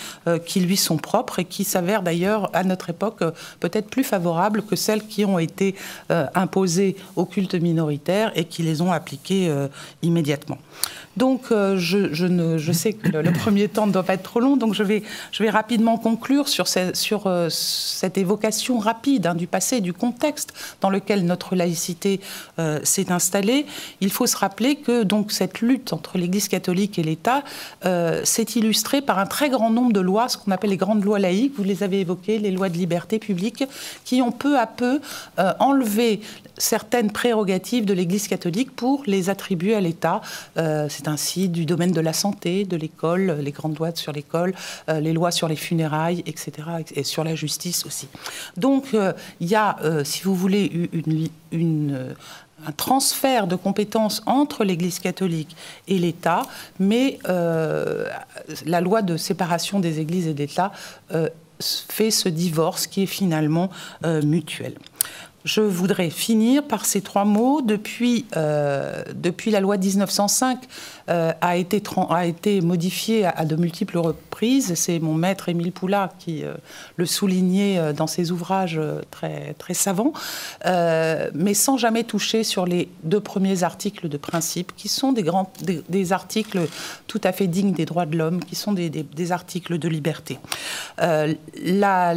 [0.47, 3.23] qui lui sont propres et qui s'avèrent d'ailleurs à notre époque
[3.61, 5.75] peut-être plus favorables que celles qui ont été
[6.09, 9.53] imposées aux cultes minoritaires et qui les ont appliquées
[10.03, 10.59] immédiatement.
[11.17, 14.75] Donc, euh, je, sais que le, premier temps ne doit pas être trop long, donc
[14.75, 15.03] je vais,
[15.51, 21.27] rapidement conclure sur, sur euh, cette évocation rapide hein, du passé, du contexte dans lequel
[21.27, 22.21] notre laïcité
[22.59, 23.67] euh, s'est installée.
[24.01, 27.43] Il faut se rappeler que donc cette lutte entre l'Église catholique et l'État
[28.25, 31.19] s'est illustrée par un très grand nombre de lois, ce qu'on appelle les grandes lois
[31.19, 31.55] laïques.
[31.57, 33.65] Vous les avez évoquées, les lois de liberté publique,
[34.05, 35.01] qui ont peu à peu
[35.59, 36.21] enlevé
[36.59, 40.21] certaines prérogatives de l'Église catholique pour les attribuer à l'État.
[41.07, 44.55] Euh, ainsi du domaine de la santé, de l'école, les grandes lois sur l'école,
[44.89, 46.53] euh, les lois sur les funérailles, etc.,
[46.95, 48.09] et sur la justice aussi.
[48.57, 50.91] Donc euh, il y a, si vous voulez,
[51.53, 55.55] un transfert de compétences entre l'Église catholique
[55.87, 56.43] et l'État,
[56.79, 60.73] mais la loi de séparation des Églises et de l'État
[61.61, 63.71] fait ce divorce qui est finalement
[64.25, 64.75] mutuel.
[65.45, 67.63] Je voudrais finir par ces trois mots.
[67.63, 70.59] Depuis, euh, depuis la loi 1905
[71.09, 74.75] euh, a, été a été modifiée à, de multiples reprises.
[74.75, 76.55] C'est mon maître Émile Poula qui euh,
[76.97, 80.13] le soulignait dans ses ouvrages très, très savants,
[80.65, 85.53] mais sans jamais toucher sur les deux premiers articles de principe, qui sont des, grands,
[85.61, 86.61] des, articles
[87.07, 90.39] tout à fait dignes des droits de l'homme, qui sont des, des, articles de liberté.
[90.99, 92.15] la,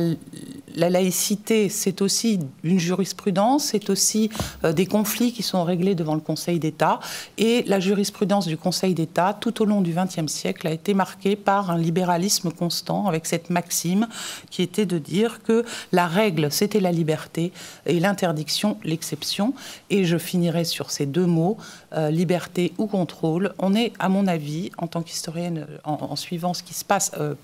[0.76, 4.30] la laïcité, c'est aussi une jurisprudence, c'est aussi
[4.64, 7.00] euh, des conflits qui sont réglés devant le Conseil d'État.
[7.38, 11.36] Et la jurisprudence du Conseil d'État, tout au long du XXe siècle, a été marquée
[11.36, 14.08] par un libéralisme constant, avec cette maxime
[14.50, 17.52] qui était de dire que la règle, c'était la liberté,
[17.86, 19.54] et l'interdiction, l'exception.
[19.90, 21.58] Et je finirai sur ces deux mots,
[21.94, 23.54] euh, liberté ou contrôle.
[23.60, 27.12] On est, à mon avis, en tant qu'historienne, en, suivant ce qui se passe...
[27.20, 27.36] Euh,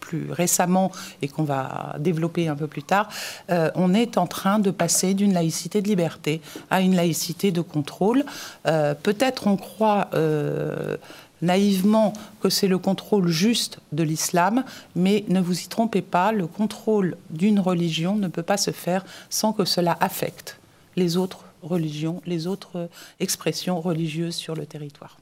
[0.00, 0.90] plus, récemment
[1.22, 3.08] et qu'on va développer un peu plus tard,
[3.50, 7.60] euh, on est en train de passer d'une laïcité de liberté à une laïcité de
[7.60, 8.24] contrôle.
[8.66, 10.96] Euh, peut-être on croit euh,
[11.42, 16.46] naïvement que c'est le contrôle juste de l'islam, mais ne vous y trompez pas, le
[16.46, 20.58] contrôle d'une religion ne peut pas se faire sans que cela affecte
[20.96, 22.88] les autres religions, les autres
[23.20, 25.18] expressions religieuses sur le territoire.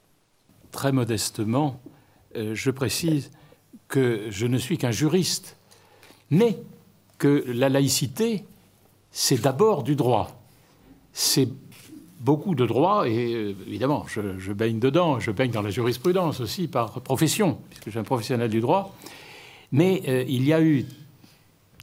[0.71, 1.81] Très modestement,
[2.35, 3.31] je précise
[3.89, 5.57] que je ne suis qu'un juriste,
[6.31, 6.59] mais
[7.19, 8.45] que la laïcité,
[9.11, 10.41] c'est d'abord du droit.
[11.13, 11.49] C'est
[12.21, 16.69] beaucoup de droit, et euh, évidemment, je, baigne dedans, je baigne dans la jurisprudence aussi
[16.69, 18.97] par profession, puisque je suis un professionnel du droit.
[19.73, 20.87] Mais euh, il y a eu,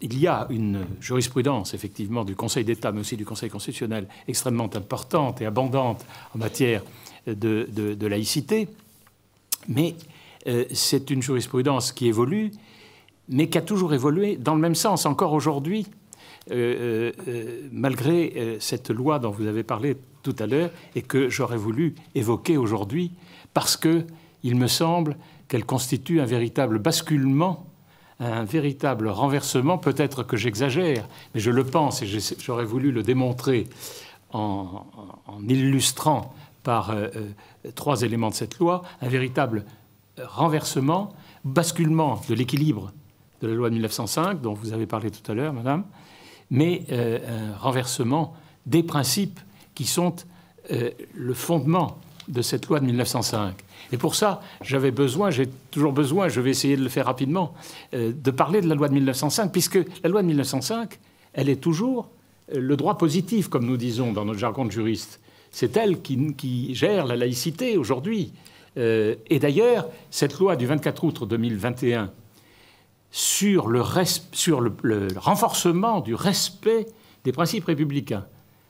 [0.02, 4.70] il y a une jurisprudence effectivement du Conseil d'État, mais aussi du Conseil constitutionnel, extrêmement
[4.76, 6.84] importante et abondante en matière
[7.28, 8.68] de, de laïcité.
[9.68, 9.96] Mais
[10.48, 12.52] euh, c'est une jurisprudence qui évolue,
[13.30, 15.06] mais qui a toujours évolué dans le même sens.
[15.06, 15.88] Encore aujourd'hui,
[16.52, 21.58] euh, euh, malgré cette loi dont vous avez parlé tout à l'heure et que j'aurais
[21.58, 23.12] voulu évoquer aujourd'hui,
[23.54, 24.06] parce que
[24.44, 27.68] il me semble qu'elle constitue un véritable basculement,
[28.20, 29.78] un véritable renversement.
[29.78, 32.08] Peut-être que j'exagère, mais je le pense et
[32.40, 33.68] j'aurais voulu le démontrer
[34.32, 34.86] en,
[35.28, 36.96] en illustrant par
[37.76, 39.66] trois éléments de cette loi, un véritable
[40.28, 42.92] renversement, basculement de l'équilibre
[43.42, 45.84] de la loi de 1905, dont vous avez parlé tout à l'heure, madame,
[46.50, 49.40] mais euh, un renversement des principes
[49.74, 50.16] qui sont
[50.72, 53.56] euh, le fondement de cette loi de 1905.
[53.92, 57.54] Et pour ça, j'avais besoin, j'ai toujours besoin, je vais essayer de le faire rapidement,
[57.94, 61.00] euh, de parler de la loi de 1905, puisque la loi de 1905,
[61.34, 62.10] elle est toujours
[62.54, 65.20] le droit positif, comme nous disons dans notre jargon de juriste.
[65.52, 68.34] C'est elle qui, qui gère la laïcité aujourd'hui.
[68.78, 72.12] Euh, et d'ailleurs, cette loi du 24 août 2021
[73.12, 73.82] sur le,
[75.18, 76.88] renforcement du respect
[77.24, 78.26] des principes républicains.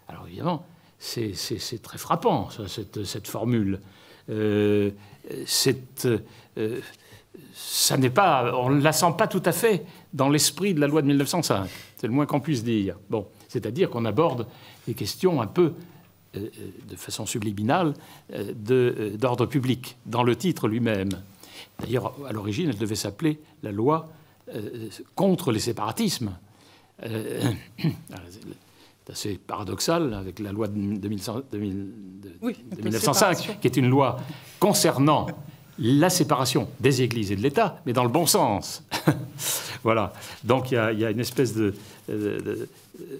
[0.07, 0.65] Alors évidemment,
[0.97, 1.33] c'est
[1.81, 3.79] très frappant, cette, formule.
[4.29, 4.91] Euh,
[6.57, 6.79] euh,
[7.53, 10.87] ça n'est pas, on ne la sent pas tout à fait dans l'esprit de la
[10.87, 11.69] loi de 1905.
[11.97, 12.97] C'est le moins qu'on puisse dire.
[13.09, 14.47] Bon, c'est-à-dire qu'on aborde
[14.87, 15.73] des questions un peu
[16.33, 17.93] de façon subliminale
[18.33, 21.09] euh, d'ordre public, dans le titre lui-même.
[21.79, 24.09] D'ailleurs, à l'origine, elle devait s'appeler la loi
[25.15, 26.31] contre les séparatismes.
[29.03, 34.17] C'est assez paradoxal avec la loi de, 1905, qui est une loi
[34.59, 35.25] concernant
[35.81, 38.83] la séparation des églises et de l'État, mais dans le bon sens.
[39.83, 40.13] voilà.
[40.43, 41.73] Donc il y, a une espèce de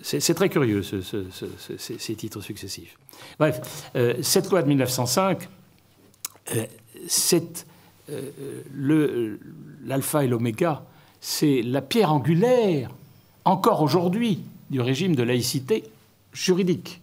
[0.03, 2.97] c'est très curieux, ces titres successifs.
[3.39, 5.47] Bref, euh, cette loi de 1905,
[6.55, 6.65] euh,
[7.07, 7.65] c'est
[8.09, 9.37] euh,
[9.85, 10.83] l'alpha et l'oméga,
[11.19, 12.91] c'est la pierre angulaire,
[13.45, 15.83] encore aujourd'hui, du régime de laïcité
[16.33, 17.01] juridique.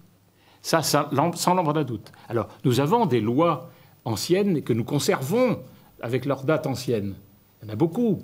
[0.63, 2.13] Ça, sans l'ombre d'un doute.
[2.29, 3.71] Alors, nous avons des lois
[4.05, 5.61] anciennes que nous conservons
[6.01, 7.15] avec leurs dates anciennes.
[7.63, 8.23] Il y en a beaucoup,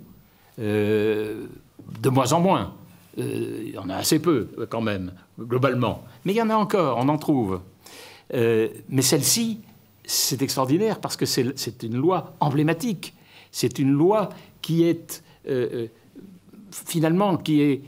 [0.58, 2.74] de moins en moins.
[3.18, 6.04] Euh, il y en a assez peu quand même, globalement.
[6.24, 7.60] Mais il y en a encore, on en trouve.
[8.32, 9.60] Euh, mais celle-ci,
[10.04, 13.14] c'est extraordinaire parce que c'est une loi emblématique.
[13.52, 14.30] C'est une loi
[14.62, 15.86] qui est euh,
[16.70, 17.82] finalement qui est,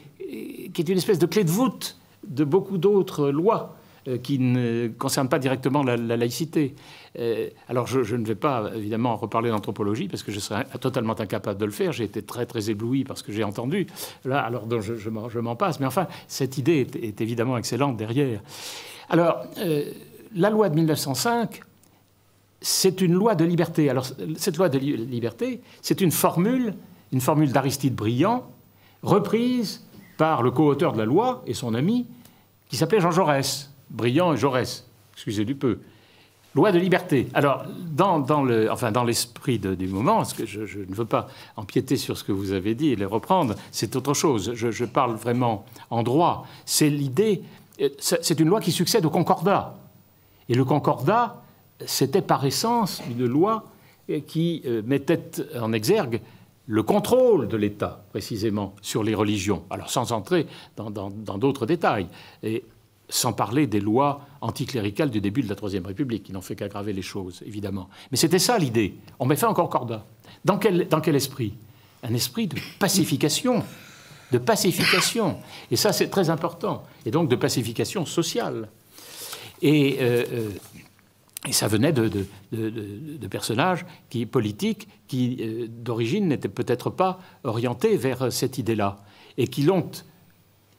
[0.73, 3.76] qui est une espèce de clé de voûte de beaucoup d'autres lois
[4.23, 6.75] qui ne concernent pas directement la laïcité.
[7.19, 11.59] Euh, alors, je, ne vais pas évidemment reparler d'anthropologie parce que je serais totalement incapable
[11.59, 11.93] de le faire.
[11.93, 13.87] J'ai été très très ébloui parce que j'ai entendu.
[14.25, 15.81] Là, alors je, je m'en passe.
[15.81, 18.41] Mais enfin, cette idée est, évidemment excellente derrière.
[19.09, 19.85] Alors, euh,
[20.35, 21.61] la loi de 1905,
[22.61, 23.89] c'est une loi de liberté.
[23.89, 26.75] Alors, cette loi de liberté, c'est une formule,
[27.13, 28.47] une formule d'Aristide Briand,
[29.03, 29.85] reprise
[30.19, 32.07] par le co-auteur de la loi et son ami
[32.69, 35.79] qui s'appelait Jean Jaurès, brillant et Jaurès, excusez du peu.
[36.57, 37.29] Loi de liberté.
[37.35, 38.25] Alors, dans,
[38.71, 42.33] enfin, dans l'esprit du moment, parce que je, ne veux pas empiéter sur ce que
[42.33, 44.55] vous avez dit et le reprendre, c'est autre chose.
[44.55, 46.47] Je, parle vraiment en droit.
[46.65, 47.43] C'est l'idée,
[47.83, 49.75] euh, c'est une loi qui succède au concordat.
[50.49, 51.43] Et le concordat,
[51.85, 53.65] c'était par essence une loi
[54.09, 55.31] euh, qui euh, mettait
[55.61, 56.23] en exergue
[56.69, 59.63] le contrôle de l'État, précisément, sur les religions.
[59.69, 60.91] Alors, sans entrer dans
[61.39, 62.09] d'autres détails.
[62.43, 62.65] Et
[63.09, 66.93] sans parler des lois anticléricales du début de la Troisième République, qui n'ont fait qu'aggraver
[66.93, 67.89] les choses, évidemment.
[68.11, 68.95] Mais c'était ça l'idée.
[69.19, 70.05] On met fait encore corda.
[70.45, 71.55] Dans quel, dans quel esprit?
[72.03, 73.65] Un esprit de pacification.
[74.33, 75.39] De pacification.
[75.71, 76.83] Et ça, c'est très important.
[77.05, 78.69] Et donc de pacification sociale.
[79.63, 80.51] Et, euh, euh,
[81.47, 87.21] et ça venait de, de, de, personnages qui, politiques qui, euh, d'origine, n'étaient peut-être pas
[87.45, 88.99] orientés vers cette idée-là.
[89.39, 89.89] Et qui l'ont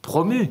[0.02, 0.50] promu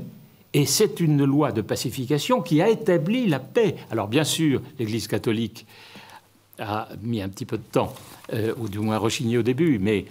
[0.57, 3.75] et c'est une loi de pacification qui a établi la paix.
[3.91, 5.67] Alors bien sûr, l'Église catholique
[6.57, 7.93] a mis un petit peu de temps,
[8.33, 10.05] euh, ou du moins rechigné au début, mais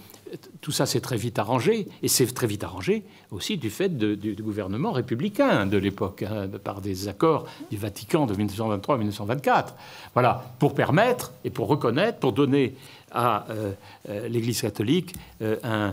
[0.60, 4.36] tout ça s'est très vite arrangé, et c'est très vite arrangé aussi du fait du,
[4.40, 9.74] gouvernement républicain de l'époque, hein, par des accords du Vatican de 1923-1924.
[10.14, 12.76] Voilà, pour permettre et pour reconnaître, pour donner
[13.10, 13.72] à euh,
[14.08, 15.92] euh, l'Église catholique un,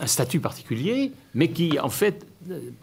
[0.00, 2.27] un statut particulier, mais qui en fait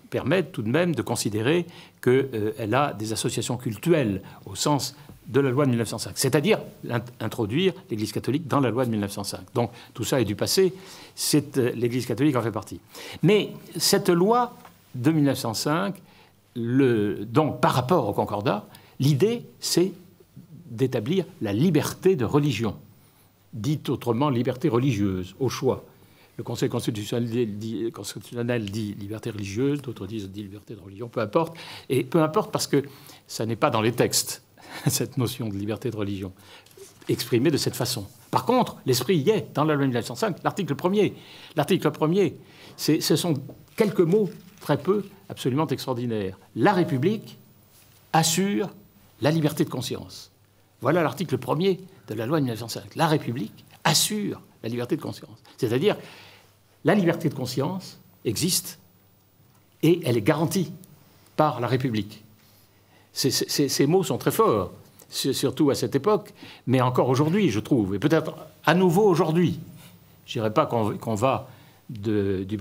[0.10, 1.66] permet tout de même de considérer
[2.02, 4.96] qu'elle euh, a des associations cultuelles au sens
[5.28, 6.60] de la loi de 1905, c'est-à-dire
[7.20, 9.40] introduire l'Église catholique dans la loi de 1905.
[9.56, 10.74] Donc tout ça est du passé,
[11.34, 12.80] euh, l'Église catholique en fait partie.
[13.24, 14.56] Mais cette loi
[14.94, 15.96] de 1905,
[16.56, 18.68] le, donc par rapport au Concordat,
[19.00, 19.92] l'idée c'est
[20.70, 22.76] d'établir la liberté de religion,
[23.54, 25.86] dite autrement liberté religieuse, au choix.
[26.38, 31.56] Le Conseil constitutionnel dit, liberté religieuse, d'autres disent liberté de religion, peu importe.
[31.90, 32.84] Et peu importe parce que
[33.28, 34.44] ça n'est pas dans les textes,
[34.88, 36.34] cette notion de liberté de religion,
[37.08, 38.06] exprimée de cette façon.
[38.32, 41.14] Par contre, l'esprit y est dans la loi de 1905, l'article 1er.
[41.56, 42.34] L'article 1er,
[42.76, 43.36] ce sont
[43.78, 44.30] quelques mots,
[44.60, 46.38] très peu, absolument extraordinaires.
[46.56, 47.38] La République
[48.12, 48.70] assure
[49.22, 50.32] la liberté de conscience.
[50.82, 52.96] Voilà l'article 1er de la loi de 1905.
[52.96, 55.38] La République assure la liberté de conscience.
[55.58, 55.96] C'est-à-dire,
[56.86, 58.80] la liberté de conscience existe
[59.84, 60.72] et elle est garantie
[61.36, 62.24] par la République.
[63.12, 64.72] Ces, mots sont très forts,
[65.10, 66.34] surtout à cette époque,
[66.68, 69.60] mais encore aujourd'hui, je trouve, et peut-être à nouveau aujourd'hui.
[70.26, 71.50] Je dirais pas qu'on va
[71.90, 72.58] du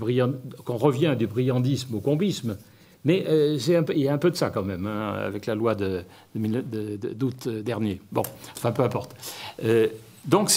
[0.63, 2.57] qu'on revient du brillantisme au combisme,
[3.05, 3.57] mais euh,
[3.95, 8.01] il y a un peu de ça quand même, hein, avec la loi d'août dernier.
[8.11, 8.23] Bon,
[8.55, 9.15] enfin peu importe.
[9.63, 9.87] Euh,
[10.25, 10.51] donc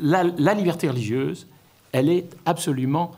[0.00, 1.46] la, la, liberté religieuse,
[1.92, 3.12] elle est absolument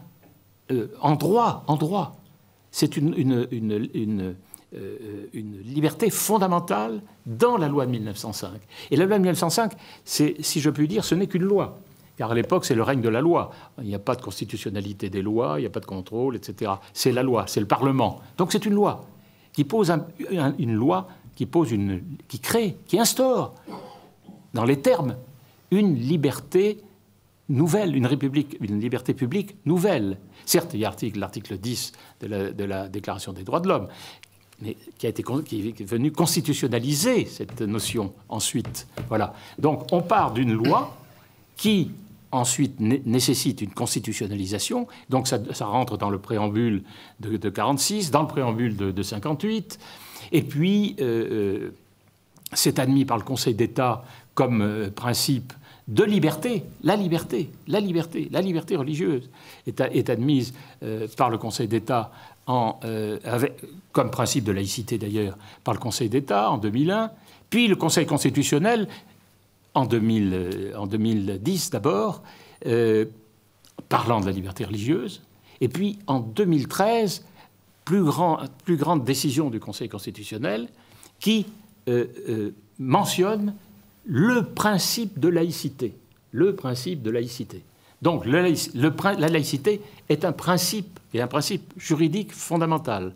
[0.71, 2.17] euh, en droit, en droit.
[2.71, 3.15] C'est euh,
[3.83, 4.35] une,
[5.65, 8.51] liberté fondamentale dans la loi de 1905.
[8.91, 9.73] Et la loi de 1905,
[10.05, 11.79] si je puis dire, ce n'est qu'une loi.
[12.17, 13.51] Car à l'époque, c'est le règne de la loi.
[13.79, 16.73] Il n'y a pas de constitutionnalité des lois, il n'y a pas de contrôle, etc.
[16.93, 18.21] C'est la loi, c'est le Parlement.
[18.39, 19.05] Donc c'est une loi
[19.53, 19.93] qui pose
[20.59, 23.55] une loi qui pose une, qui crée, qui instaure,
[24.55, 25.17] dans les termes
[25.71, 26.79] une liberté
[27.53, 30.19] nouvelle, une république, une liberté publique nouvelle.
[30.45, 33.89] Certes, il y a l'article 10 de la, Déclaration des droits de l'homme,
[34.61, 38.87] mais qui, a été, qui est venu constitutionnaliser cette notion ensuite.
[39.09, 39.35] Voilà.
[39.59, 40.97] Donc on part d'une loi
[41.57, 41.91] qui
[42.33, 44.89] ensuite nécessite une constitutionnalisation.
[45.11, 46.83] Donc ça, rentre dans le préambule
[47.21, 49.79] de, de, 46, dans le préambule de, de 58.
[50.33, 51.71] Et puis, euh, euh,
[52.55, 55.53] c'est admis par le Conseil d'État comme euh, principe
[55.89, 59.29] de liberté, la liberté, la liberté, la liberté religieuse
[59.67, 62.13] est, admise euh, par le Conseil d'État
[62.49, 63.19] euh,
[63.91, 67.11] comme principe de laïcité d'ailleurs par le Conseil d'État en 2001,
[67.51, 68.89] puis le Conseil constitutionnel
[69.75, 72.23] en, 2000, euh, 2010 d'abord,
[73.89, 75.21] parlant de la liberté religieuse,
[75.61, 77.25] et puis en 2013,
[77.85, 80.69] plus, grand, plus grande décision du Conseil constitutionnel
[81.19, 81.47] qui
[82.79, 83.55] mentionne
[84.05, 85.95] le principe de laïcité.
[86.31, 87.63] Le principe de laïcité.
[88.01, 88.43] Donc la
[89.29, 93.15] laïcité est un principe, et un principe juridique fondamental.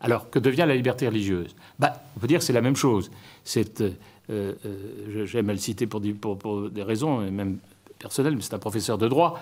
[0.00, 1.54] Alors, que devient la liberté religieuse?
[1.78, 3.10] Bah, On peut dire que c'est la même chose.
[3.56, 3.90] Euh,
[4.30, 7.58] euh, j'aime le citer pour, des raisons, même
[7.98, 9.40] personnelles, mais c'est un professeur de droit,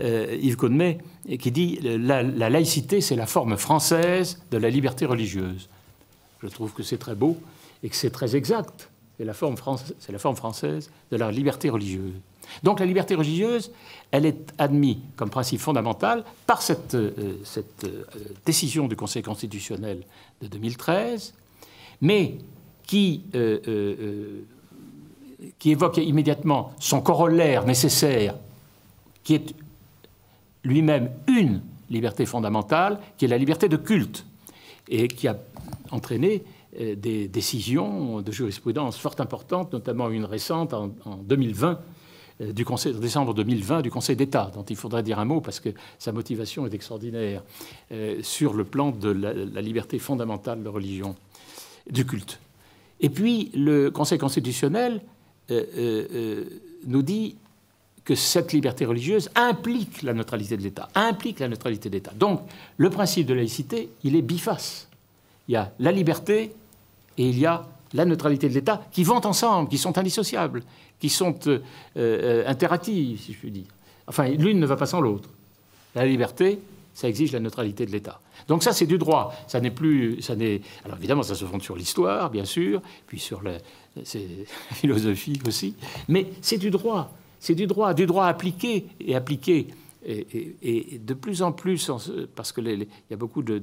[0.00, 0.98] euh, Yves Connemé,
[1.38, 5.68] qui dit la, la laïcité, c'est la forme française de la liberté religieuse.
[6.42, 7.36] Je trouve que c'est très beau
[7.82, 8.88] et que c'est très exact.
[9.18, 9.56] C'est la, forme
[10.36, 12.14] française de la liberté religieuse.
[12.62, 13.72] Donc la liberté religieuse,
[14.10, 16.96] elle est admise comme principe fondamental par cette,
[17.44, 17.86] cette
[18.46, 20.02] décision du Conseil constitutionnel
[20.40, 21.34] de 2013,
[22.00, 22.38] mais
[22.86, 23.24] qui,
[25.58, 28.36] qui évoque immédiatement son corollaire nécessaire,
[29.24, 29.54] qui est
[30.64, 31.60] lui-même une
[31.90, 34.24] liberté fondamentale, qui est la liberté de culte,
[34.88, 35.36] et qui a
[35.90, 40.90] entraîné euh, des décisions de jurisprudence fort importantes, notamment une récente en,
[41.24, 41.80] 2020
[42.40, 45.40] euh, du Conseil, en décembre 2020 du Conseil d'État, dont il faudrait dire un mot
[45.40, 47.42] parce que sa motivation est extraordinaire
[47.90, 51.16] euh, sur le plan de la, liberté fondamentale de religion,
[51.90, 52.38] du culte.
[53.00, 55.00] Et puis le Conseil constitutionnel
[56.86, 57.36] nous dit
[58.04, 62.12] que cette liberté religieuse implique la neutralité de l'État, implique la neutralité de l'État.
[62.16, 62.40] Donc,
[62.76, 64.88] le principe de laïcité, il est biface.
[65.46, 66.52] Il y a la liberté
[67.18, 70.62] et il y a la neutralité de l'État qui vont ensemble, qui sont indissociables,
[71.00, 71.60] qui sont euh,
[71.96, 73.66] euh, interactives, si je puis dire.
[74.06, 75.28] Enfin, l'une ne va pas sans l'autre.
[75.94, 76.58] La liberté,
[76.94, 78.20] ça exige la neutralité de l'État.
[78.46, 79.34] Donc ça, c'est du droit.
[79.46, 80.34] Ça n'est plus, ça.
[80.84, 83.58] Alors évidemment, ça se fonde sur l'histoire, bien sûr, puis sur la
[84.72, 85.74] philosophie aussi,
[86.08, 87.12] mais c'est du droit.
[87.40, 89.68] C'est du droit, du droit appliqué et appliqué.
[90.04, 91.90] Et, de plus en plus,
[92.34, 93.62] parce qu'il y a beaucoup de,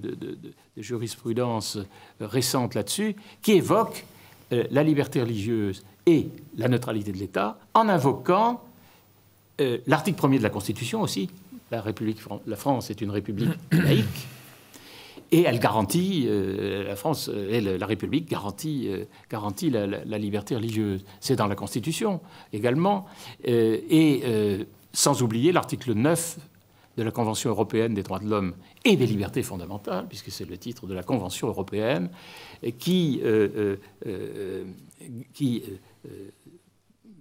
[0.78, 1.78] jurisprudence
[2.20, 4.06] récente là-dessus, qui évoque
[4.52, 6.28] euh, la liberté religieuse et
[6.58, 8.62] la neutralité de l'État en invoquant
[9.62, 11.30] euh, l'article premier de la Constitution aussi.
[11.72, 14.28] La, République, la France est une république laïque
[15.32, 21.04] et elle garantit, euh, la France et la République garantit, euh, garantit la, liberté religieuse.
[21.20, 22.22] C'est dans la Constitution
[22.54, 23.06] également.
[23.48, 24.24] Euh, et
[24.96, 26.38] sans oublier l'article 9
[26.98, 30.58] de la Convention européenne des droits de l'homme et des libertés fondamentales, puisque c'est le
[30.58, 32.10] titre de la Convention européenne,
[32.80, 33.22] qui,
[35.34, 35.64] qui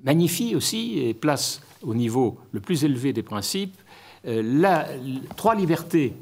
[0.05, 3.77] magnifie aussi et place au niveau le plus élevé des principes
[4.25, 4.87] la,
[5.37, 6.15] trois libertés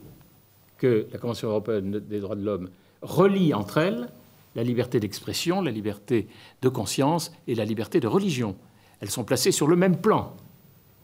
[0.78, 2.70] que la Convention européenne des droits de l'homme
[3.02, 4.08] relie entre elles
[4.54, 6.28] la liberté d'expression, la liberté
[6.60, 8.56] de conscience et la liberté de religion.
[9.00, 10.36] Elles sont placées sur le même plan,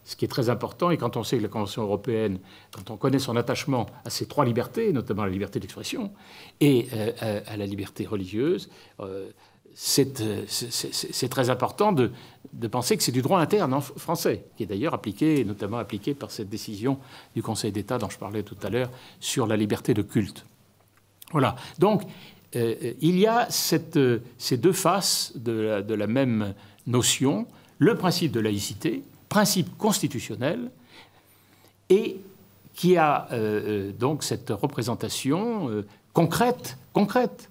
[0.09, 0.91] ce qui est très important.
[0.91, 2.39] Et quand on sait que la Convention européenne,
[2.73, 6.11] quand on connaît son attachement à ces trois libertés, notamment la liberté d'expression
[6.61, 9.29] et euh, à la liberté religieuse, euh,
[9.99, 12.11] euh, c'est très important de,
[12.69, 16.49] penser que c'est du droit interne français, qui est d'ailleurs appliqué, notamment appliqué par cette
[16.49, 16.99] décision
[17.37, 18.91] du Conseil d'État dont je parlais tout à l'heure
[19.21, 20.47] sur la liberté de culte.
[21.33, 21.55] Voilà.
[21.79, 22.03] Donc,
[22.57, 23.47] euh, il y a
[23.97, 26.55] euh, ces deux faces de la, même
[26.87, 27.47] notion,
[27.79, 30.71] le principe de laïcité, principe constitutionnel,
[31.91, 32.21] et
[32.75, 33.29] qui a
[33.99, 37.51] donc cette représentation concrète, concrète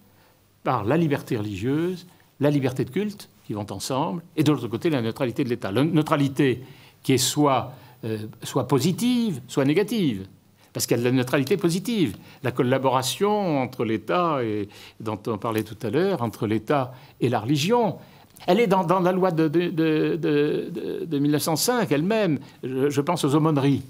[0.64, 2.06] par la liberté religieuse
[2.40, 5.72] la liberté de culte, qui vont ensemble, et de l'autre côté, la neutralité de l'État.
[5.72, 6.64] La neutralité
[7.02, 7.74] qui est soit,
[8.04, 10.28] euh, soit positive, soit négative.
[10.74, 12.18] Parce qu'il y a de la neutralité positive.
[12.44, 14.68] La collaboration entre l'État, et
[15.00, 17.98] dont on parlait tout à l'heure, entre l'État et la religion,
[18.46, 22.40] elle est dans, la loi de, de, 1905 elle-même.
[22.64, 23.82] Je, pense aux aumôneries.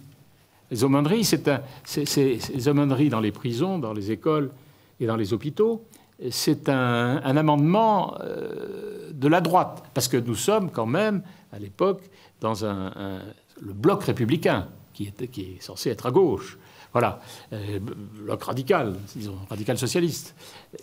[0.72, 4.52] Les aumôneries, c'est dans les prisons, dans les écoles
[5.00, 5.84] et dans les hôpitaux
[6.30, 11.22] c'est un, amendement euh, de la droite, parce que nous sommes quand même,
[11.52, 12.02] à l'époque,
[12.42, 16.58] dans le bloc républicain, qui est, censé être à gauche.
[16.94, 17.20] Voilà,
[17.54, 20.34] euh, bloc radical, disons, radical socialiste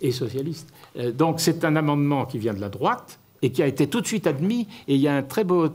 [0.01, 0.73] et socialiste.
[0.97, 4.01] Euh, donc c'est un amendement qui vient de la droite et qui a été tout
[4.01, 4.67] de suite admis.
[4.89, 5.69] Et il y a un très beau,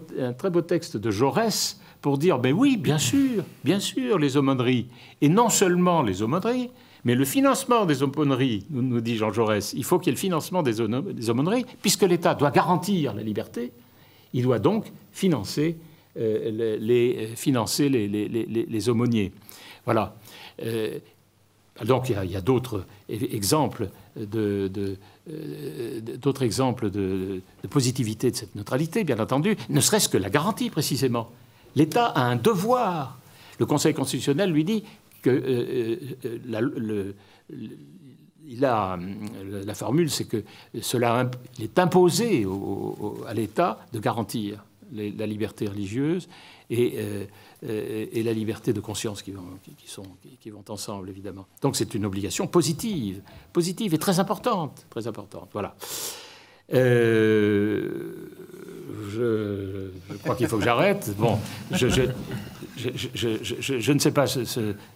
[0.62, 4.88] texte de Jaurès pour dire, ben oui, bien sûr, bien sûr, les aumôneries.
[5.22, 6.72] Et non seulement les aumôneries,
[7.04, 10.20] mais le financement des aumôneries, nous, dit Jean Jaurès, il faut qu'il y ait le
[10.20, 13.72] financement des, aumôneries, puisque l'État doit garantir la liberté,
[14.34, 15.78] il doit donc financer,
[16.18, 19.32] euh, les, financer les, aumôniers.
[19.86, 20.16] Voilà.
[20.64, 20.98] Euh,
[21.86, 24.98] donc il y a, d'autres exemples de,
[25.30, 30.70] euh, d'autres exemples de, positivité de cette neutralité, bien entendu, ne serait-ce que la garantie
[30.70, 31.30] précisément.
[31.76, 33.20] L'État a un devoir.
[33.60, 34.84] Le Conseil constitutionnel lui dit
[35.22, 37.14] que euh, euh,
[39.66, 40.44] la formule, c'est que
[40.82, 41.30] cela
[41.62, 42.48] est imposé
[43.28, 46.28] à l'État de garantir la liberté religieuse
[46.70, 47.26] et, euh,
[48.12, 49.44] et, la liberté de conscience qui vont,
[49.78, 50.06] qui, sont,
[50.40, 51.48] qui, vont ensemble, évidemment.
[51.62, 55.50] Donc c'est une obligation positive, positive et très importante, très importante.
[55.54, 55.76] Voilà.
[56.72, 57.82] je,
[60.24, 61.14] crois qu'il faut que j'arrête.
[61.18, 61.40] Bon,
[61.72, 61.88] je,
[63.92, 64.26] ne sais pas,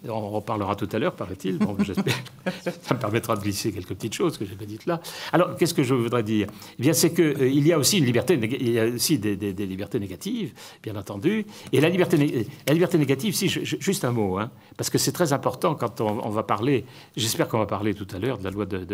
[0.08, 1.58] on reparlera tout à l'heure, paraît-il.
[2.82, 5.00] Ça me permettra de glisser quelques petites choses que je n'ai pas dites là.
[5.32, 6.48] Alors, qu'est-ce que je voudrais dire?
[6.78, 9.52] Eh bien, c'est qu'il euh, y a aussi une liberté, il y a aussi des,
[9.52, 11.46] libertés négatives, bien entendu.
[11.72, 15.32] Et la liberté, la liberté négative, si, juste un mot, hein, parce que c'est très
[15.32, 16.84] important quand on, va parler,
[17.16, 18.84] j'espère qu'on va parler tout à l'heure de la loi de,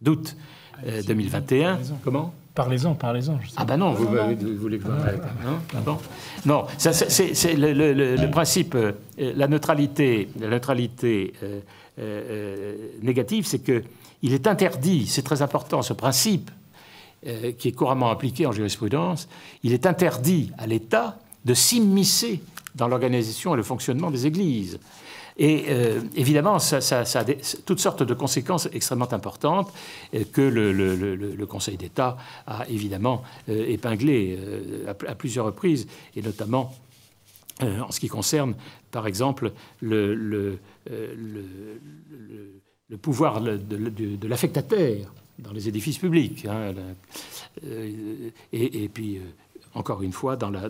[0.00, 0.36] d'août
[0.84, 1.74] 2021.
[1.74, 2.32] Euh, Comment?
[2.58, 3.38] Parlez-en, parlez-en.
[3.56, 4.08] Ah ben non, vous,
[4.58, 5.78] voulez que je m'arrête Non, ah
[6.44, 11.60] non c'est le, principe, euh, la neutralité, la neutralité euh,
[12.00, 13.84] euh, négative, c'est que
[14.22, 16.50] il est interdit, c'est très important, ce principe
[17.58, 19.28] qui est couramment appliqué en jurisprudence,
[19.62, 22.40] il est interdit à l'État de s'immiscer
[22.74, 24.80] dans l'organisation et le fonctionnement des églises.
[25.38, 27.24] Et euh, évidemment, ça, a
[27.64, 29.72] toutes sortes de conséquences extrêmement importantes
[30.14, 34.38] euh, que le, Conseil d'État a évidemment euh, épinglées
[34.86, 36.74] à, plusieurs reprises, et notamment
[37.60, 38.54] en ce qui concerne,
[38.92, 40.58] par exemple, le,
[43.02, 46.46] pouvoir de, l'affectataire dans les édifices publics.
[46.46, 46.74] Hein,
[48.52, 49.20] et, puis
[49.74, 50.68] encore une fois, dans la,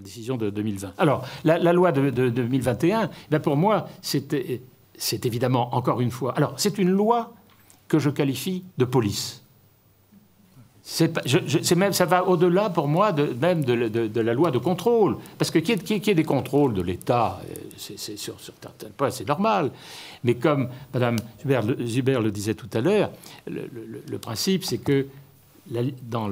[0.00, 0.94] décision de 2020.
[0.98, 6.78] Alors, la, loi de, 2021, ben pour moi, c'est évidemment, encore une fois, alors c'est
[6.78, 7.32] une loi
[7.88, 9.42] que je qualifie de police.
[11.76, 15.18] Même, ça va au-delà pour moi même de, la loi de contrôle.
[15.38, 19.10] Parce que qui est, qui des contrôles de l'État, euh, c'est sur, sur certains points,
[19.10, 19.70] c'est normal.
[20.24, 21.16] Mais comme Mme
[21.84, 23.10] Zuber, le disait tout à l'heure,
[23.46, 25.06] le, principe, c'est que
[26.02, 26.30] dans,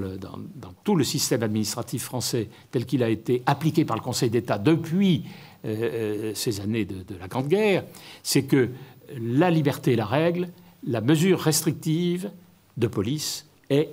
[0.84, 5.24] tout le système administratif français tel qu'il a été appliqué par le Conseil d'État depuis
[5.64, 7.84] euh, euh, ces années de, la Grande Guerre,
[8.22, 8.70] c'est que
[9.18, 10.48] la liberté est la règle,
[10.84, 12.30] la mesure restrictive
[12.76, 13.46] de police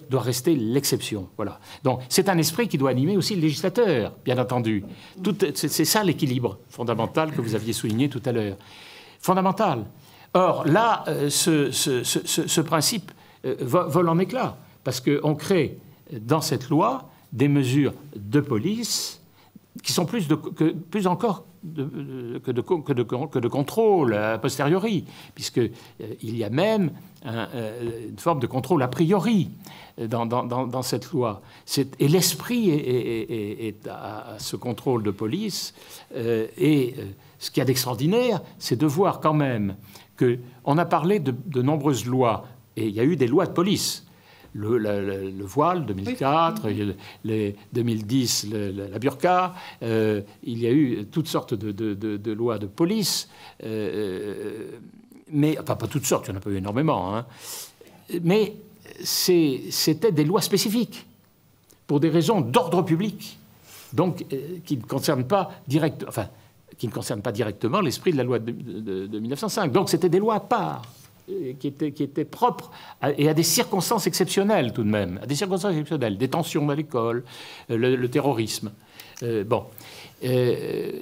[0.10, 1.28] doit rester l'exception.
[1.36, 1.60] Voilà.
[1.84, 4.86] Donc c'est un esprit qui doit animer aussi le législateur, bien entendu.
[5.54, 8.58] C'est ça l'équilibre fondamental que vous aviez souligné tout à l'heure.
[9.20, 9.86] Fondamental.
[10.34, 13.12] Or là, euh, ce, principe
[13.43, 15.78] vole en éclats parce qu'on crée
[16.14, 19.20] dans cette loi des mesures de police
[19.84, 25.72] qui sont plus, que, plus encore que, de, que, de, contrôle a posteriori, puisqu'il
[26.02, 26.92] euh, y a même
[27.26, 29.50] euh, une forme de contrôle a priori
[29.98, 31.42] dans, cette loi.
[32.00, 35.74] Et l'esprit est, à, ce contrôle de police.
[36.16, 36.94] Euh, et
[37.40, 39.76] ce qu'il y a d'extraordinaire, c'est de voir quand même
[40.18, 42.46] qu'on a parlé de, de nombreuses lois,
[42.78, 44.06] et il y a eu des lois de police
[44.56, 46.68] le, voile, 2004,
[47.24, 48.47] les 2010,
[48.91, 49.53] la burqa.
[49.84, 53.30] Euh, il y a eu toutes sortes de, lois de police,
[53.64, 54.72] euh,
[55.32, 57.16] mais enfin pas toutes sortes, il n'y en a pas eu énormément.
[57.16, 57.26] Hein.
[58.24, 58.56] Mais
[59.03, 61.06] c'était des lois spécifiques
[61.86, 63.38] pour des raisons d'ordre public,
[63.93, 66.30] donc euh, qui ne concernent pas direct, enfin
[66.78, 68.51] qui ne concernent pas directement l'esprit de la loi de,
[69.08, 69.72] de 1905.
[69.72, 70.82] Donc c'était des lois à part.
[71.28, 72.70] Euh, qui était, qui était propre
[73.18, 76.76] et à des circonstances exceptionnelles tout de même, à des circonstances exceptionnelles, des tensions à
[76.76, 77.24] l'école,
[77.72, 78.72] euh, le, terrorisme.
[79.24, 79.64] Euh, bon.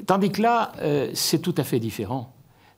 [0.05, 0.71] tandis que là,
[1.13, 2.33] c'est tout à fait différent.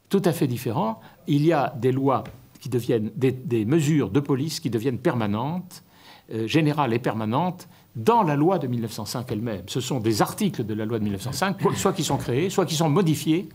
[0.10, 1.00] Tout à fait différent.
[1.28, 2.24] Il y a des lois
[2.60, 5.84] qui deviennent, des, mesures de police qui deviennent permanentes,
[6.48, 9.64] générales et permanentes, dans la loi de 1905 elle-même.
[9.68, 12.76] Ce sont des articles de la loi de 1905, soit qui sont créés, soit qui
[12.76, 13.50] sont modifiés,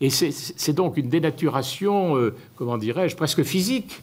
[0.00, 4.02] et c'est donc une dénaturation, euh, comment dirais-je, presque physique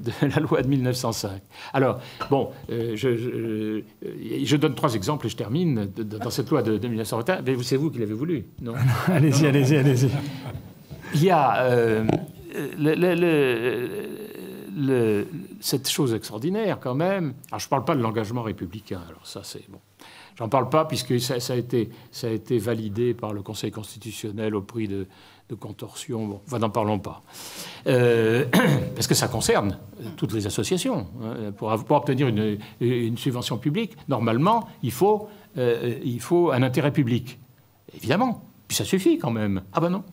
[0.00, 1.42] de la loi de 1905.
[1.72, 7.42] Alors, bon, euh, je, donne trois exemples et je termine dans cette loi de, 1921.
[7.42, 8.74] Mais c'est vous qui l'avez voulu, non?
[9.08, 10.10] Allez-y, allez-y, allez-y.
[11.14, 12.04] Il y a euh,
[15.60, 17.34] cette chose extraordinaire quand même.
[17.50, 19.78] Alors, je ne parle pas de l'engagement républicain, alors ça c'est bon.
[20.38, 24.54] J'en parle pas puisque ça, a été, ça a été validé par le Conseil constitutionnel
[24.54, 25.06] au prix de,
[25.58, 26.26] contorsions.
[26.26, 27.22] Bon, enfin, n'en parlons pas.
[27.88, 28.44] Euh,
[28.94, 29.78] parce que ça concerne
[30.16, 31.08] toutes les associations.
[31.24, 31.52] Hein.
[31.56, 37.40] Pour, obtenir une, subvention publique, normalement, il faut, euh, il faut un intérêt public.
[37.96, 38.44] Évidemment.
[38.68, 39.62] Puis ça suffit quand même.
[39.72, 40.04] Ah ben non.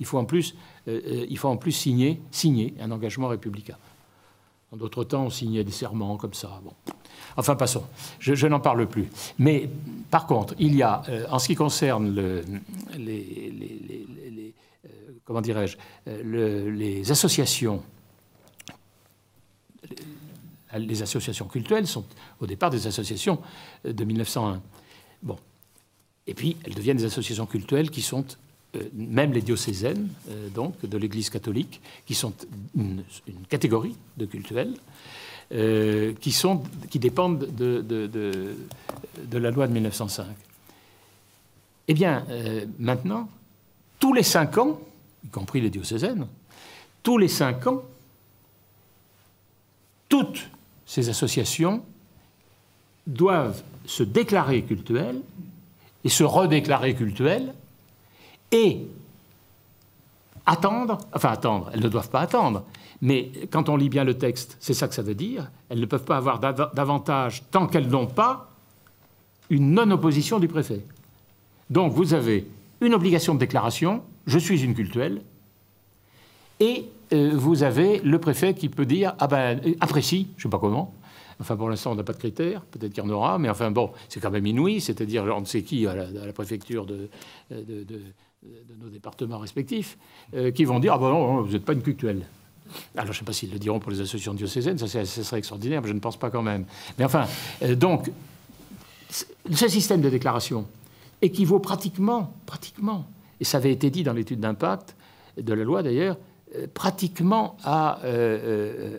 [0.00, 0.56] Il faut en plus,
[0.88, 1.26] euh,
[2.30, 3.76] signer un engagement républicain.
[4.76, 6.60] D'autres temps, on signait des serments comme ça.
[6.64, 6.72] Bon.
[7.36, 7.84] Enfin, passons.
[8.18, 9.08] Je, n'en parle plus.
[9.38, 9.68] Mais
[10.10, 12.14] par contre, il y a, euh, en ce qui concerne
[12.96, 13.34] les,
[14.84, 14.90] euh,
[15.24, 15.76] comment dirais-je,
[16.08, 17.82] euh, les associations,
[20.76, 22.04] les associations cultuelles sont
[22.40, 23.40] au départ des associations
[23.84, 24.60] de 1901.
[25.22, 25.38] Bon.
[26.26, 28.24] Et puis, elles deviennent des associations cultuelles qui sont
[28.94, 30.08] même les diocésaines,
[30.54, 32.32] donc, de l'Église catholique, qui sont
[32.76, 33.02] une,
[33.48, 34.74] catégorie de cultuelles,
[35.52, 38.56] euh, qui, sont, qui dépendent de,
[39.30, 40.26] la loi de 1905.
[41.86, 43.28] Eh bien, euh, maintenant,
[44.00, 44.80] tous les cinq ans,
[45.22, 46.26] y compris les diocésaines,
[47.02, 47.82] tous les cinq ans,
[50.08, 50.48] toutes
[50.86, 51.84] ces associations
[53.06, 55.20] doivent se déclarer cultuelles
[56.04, 57.52] et se redéclarer cultuelles
[58.54, 58.86] et
[60.46, 62.64] attendre, enfin attendre, elles ne doivent pas attendre,
[63.02, 65.86] mais quand on lit bien le texte, c'est ça que ça veut dire, elles ne
[65.86, 68.50] peuvent pas avoir davantage tant qu'elles n'ont pas
[69.50, 70.86] une non-opposition du préfet.
[71.68, 72.46] Donc vous avez
[72.80, 75.22] une obligation de déclaration, je suis une cultuelle,
[76.60, 80.52] et euh, vous avez le préfet qui peut dire, ah ben, apprécie, je ne sais
[80.52, 80.94] pas comment,
[81.40, 82.62] Enfin, pour l'instant, on n'a pas de critères.
[82.62, 83.38] Peut-être qu'il y en aura.
[83.38, 84.80] Mais enfin, bon, c'est quand même inouï.
[84.80, 87.08] C'est-à-dire, on ne sait qui à la, préfecture de,
[88.80, 89.96] nos départements respectifs,
[90.34, 92.26] euh, qui vont dire Ah ben non, vous n'êtes pas une cultuelle.
[92.96, 95.82] Alors, je ne sais pas s'ils le diront pour les associations diocésaines, ça, serait extraordinaire,
[95.82, 96.64] mais je ne pense pas quand même.
[96.98, 97.26] Mais enfin,
[97.62, 98.10] euh, donc,
[99.10, 100.66] ce système de déclaration
[101.22, 103.06] équivaut pratiquement, pratiquement,
[103.40, 104.96] et ça avait été dit dans l'étude d'impact
[105.36, 106.16] de la loi d'ailleurs,
[106.56, 108.00] euh, pratiquement à,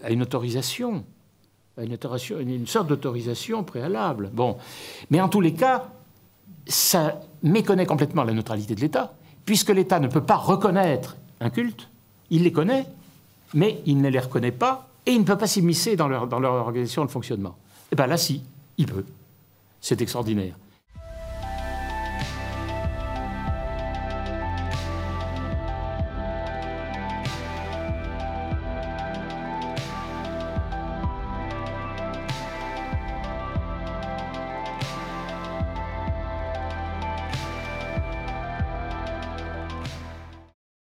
[0.04, 1.04] à une autorisation
[1.78, 4.30] une, une sorte d'autorisation préalable.
[4.34, 4.58] Bon.
[5.10, 5.90] Mais en tous les cas,
[6.68, 9.14] ça méconnaît complètement la neutralité de l'État,
[9.46, 11.90] puisque l'État ne peut pas reconnaître un culte,
[12.30, 12.86] il les connaît,
[13.54, 17.06] mais il ne les reconnaît pas, et il ne peut pas s'immiscer dans leur, organisation
[17.06, 17.56] de fonctionnement.
[17.92, 18.44] Eh bien là, si,
[18.78, 19.06] il peut.
[19.82, 20.56] C'est extraordinaire.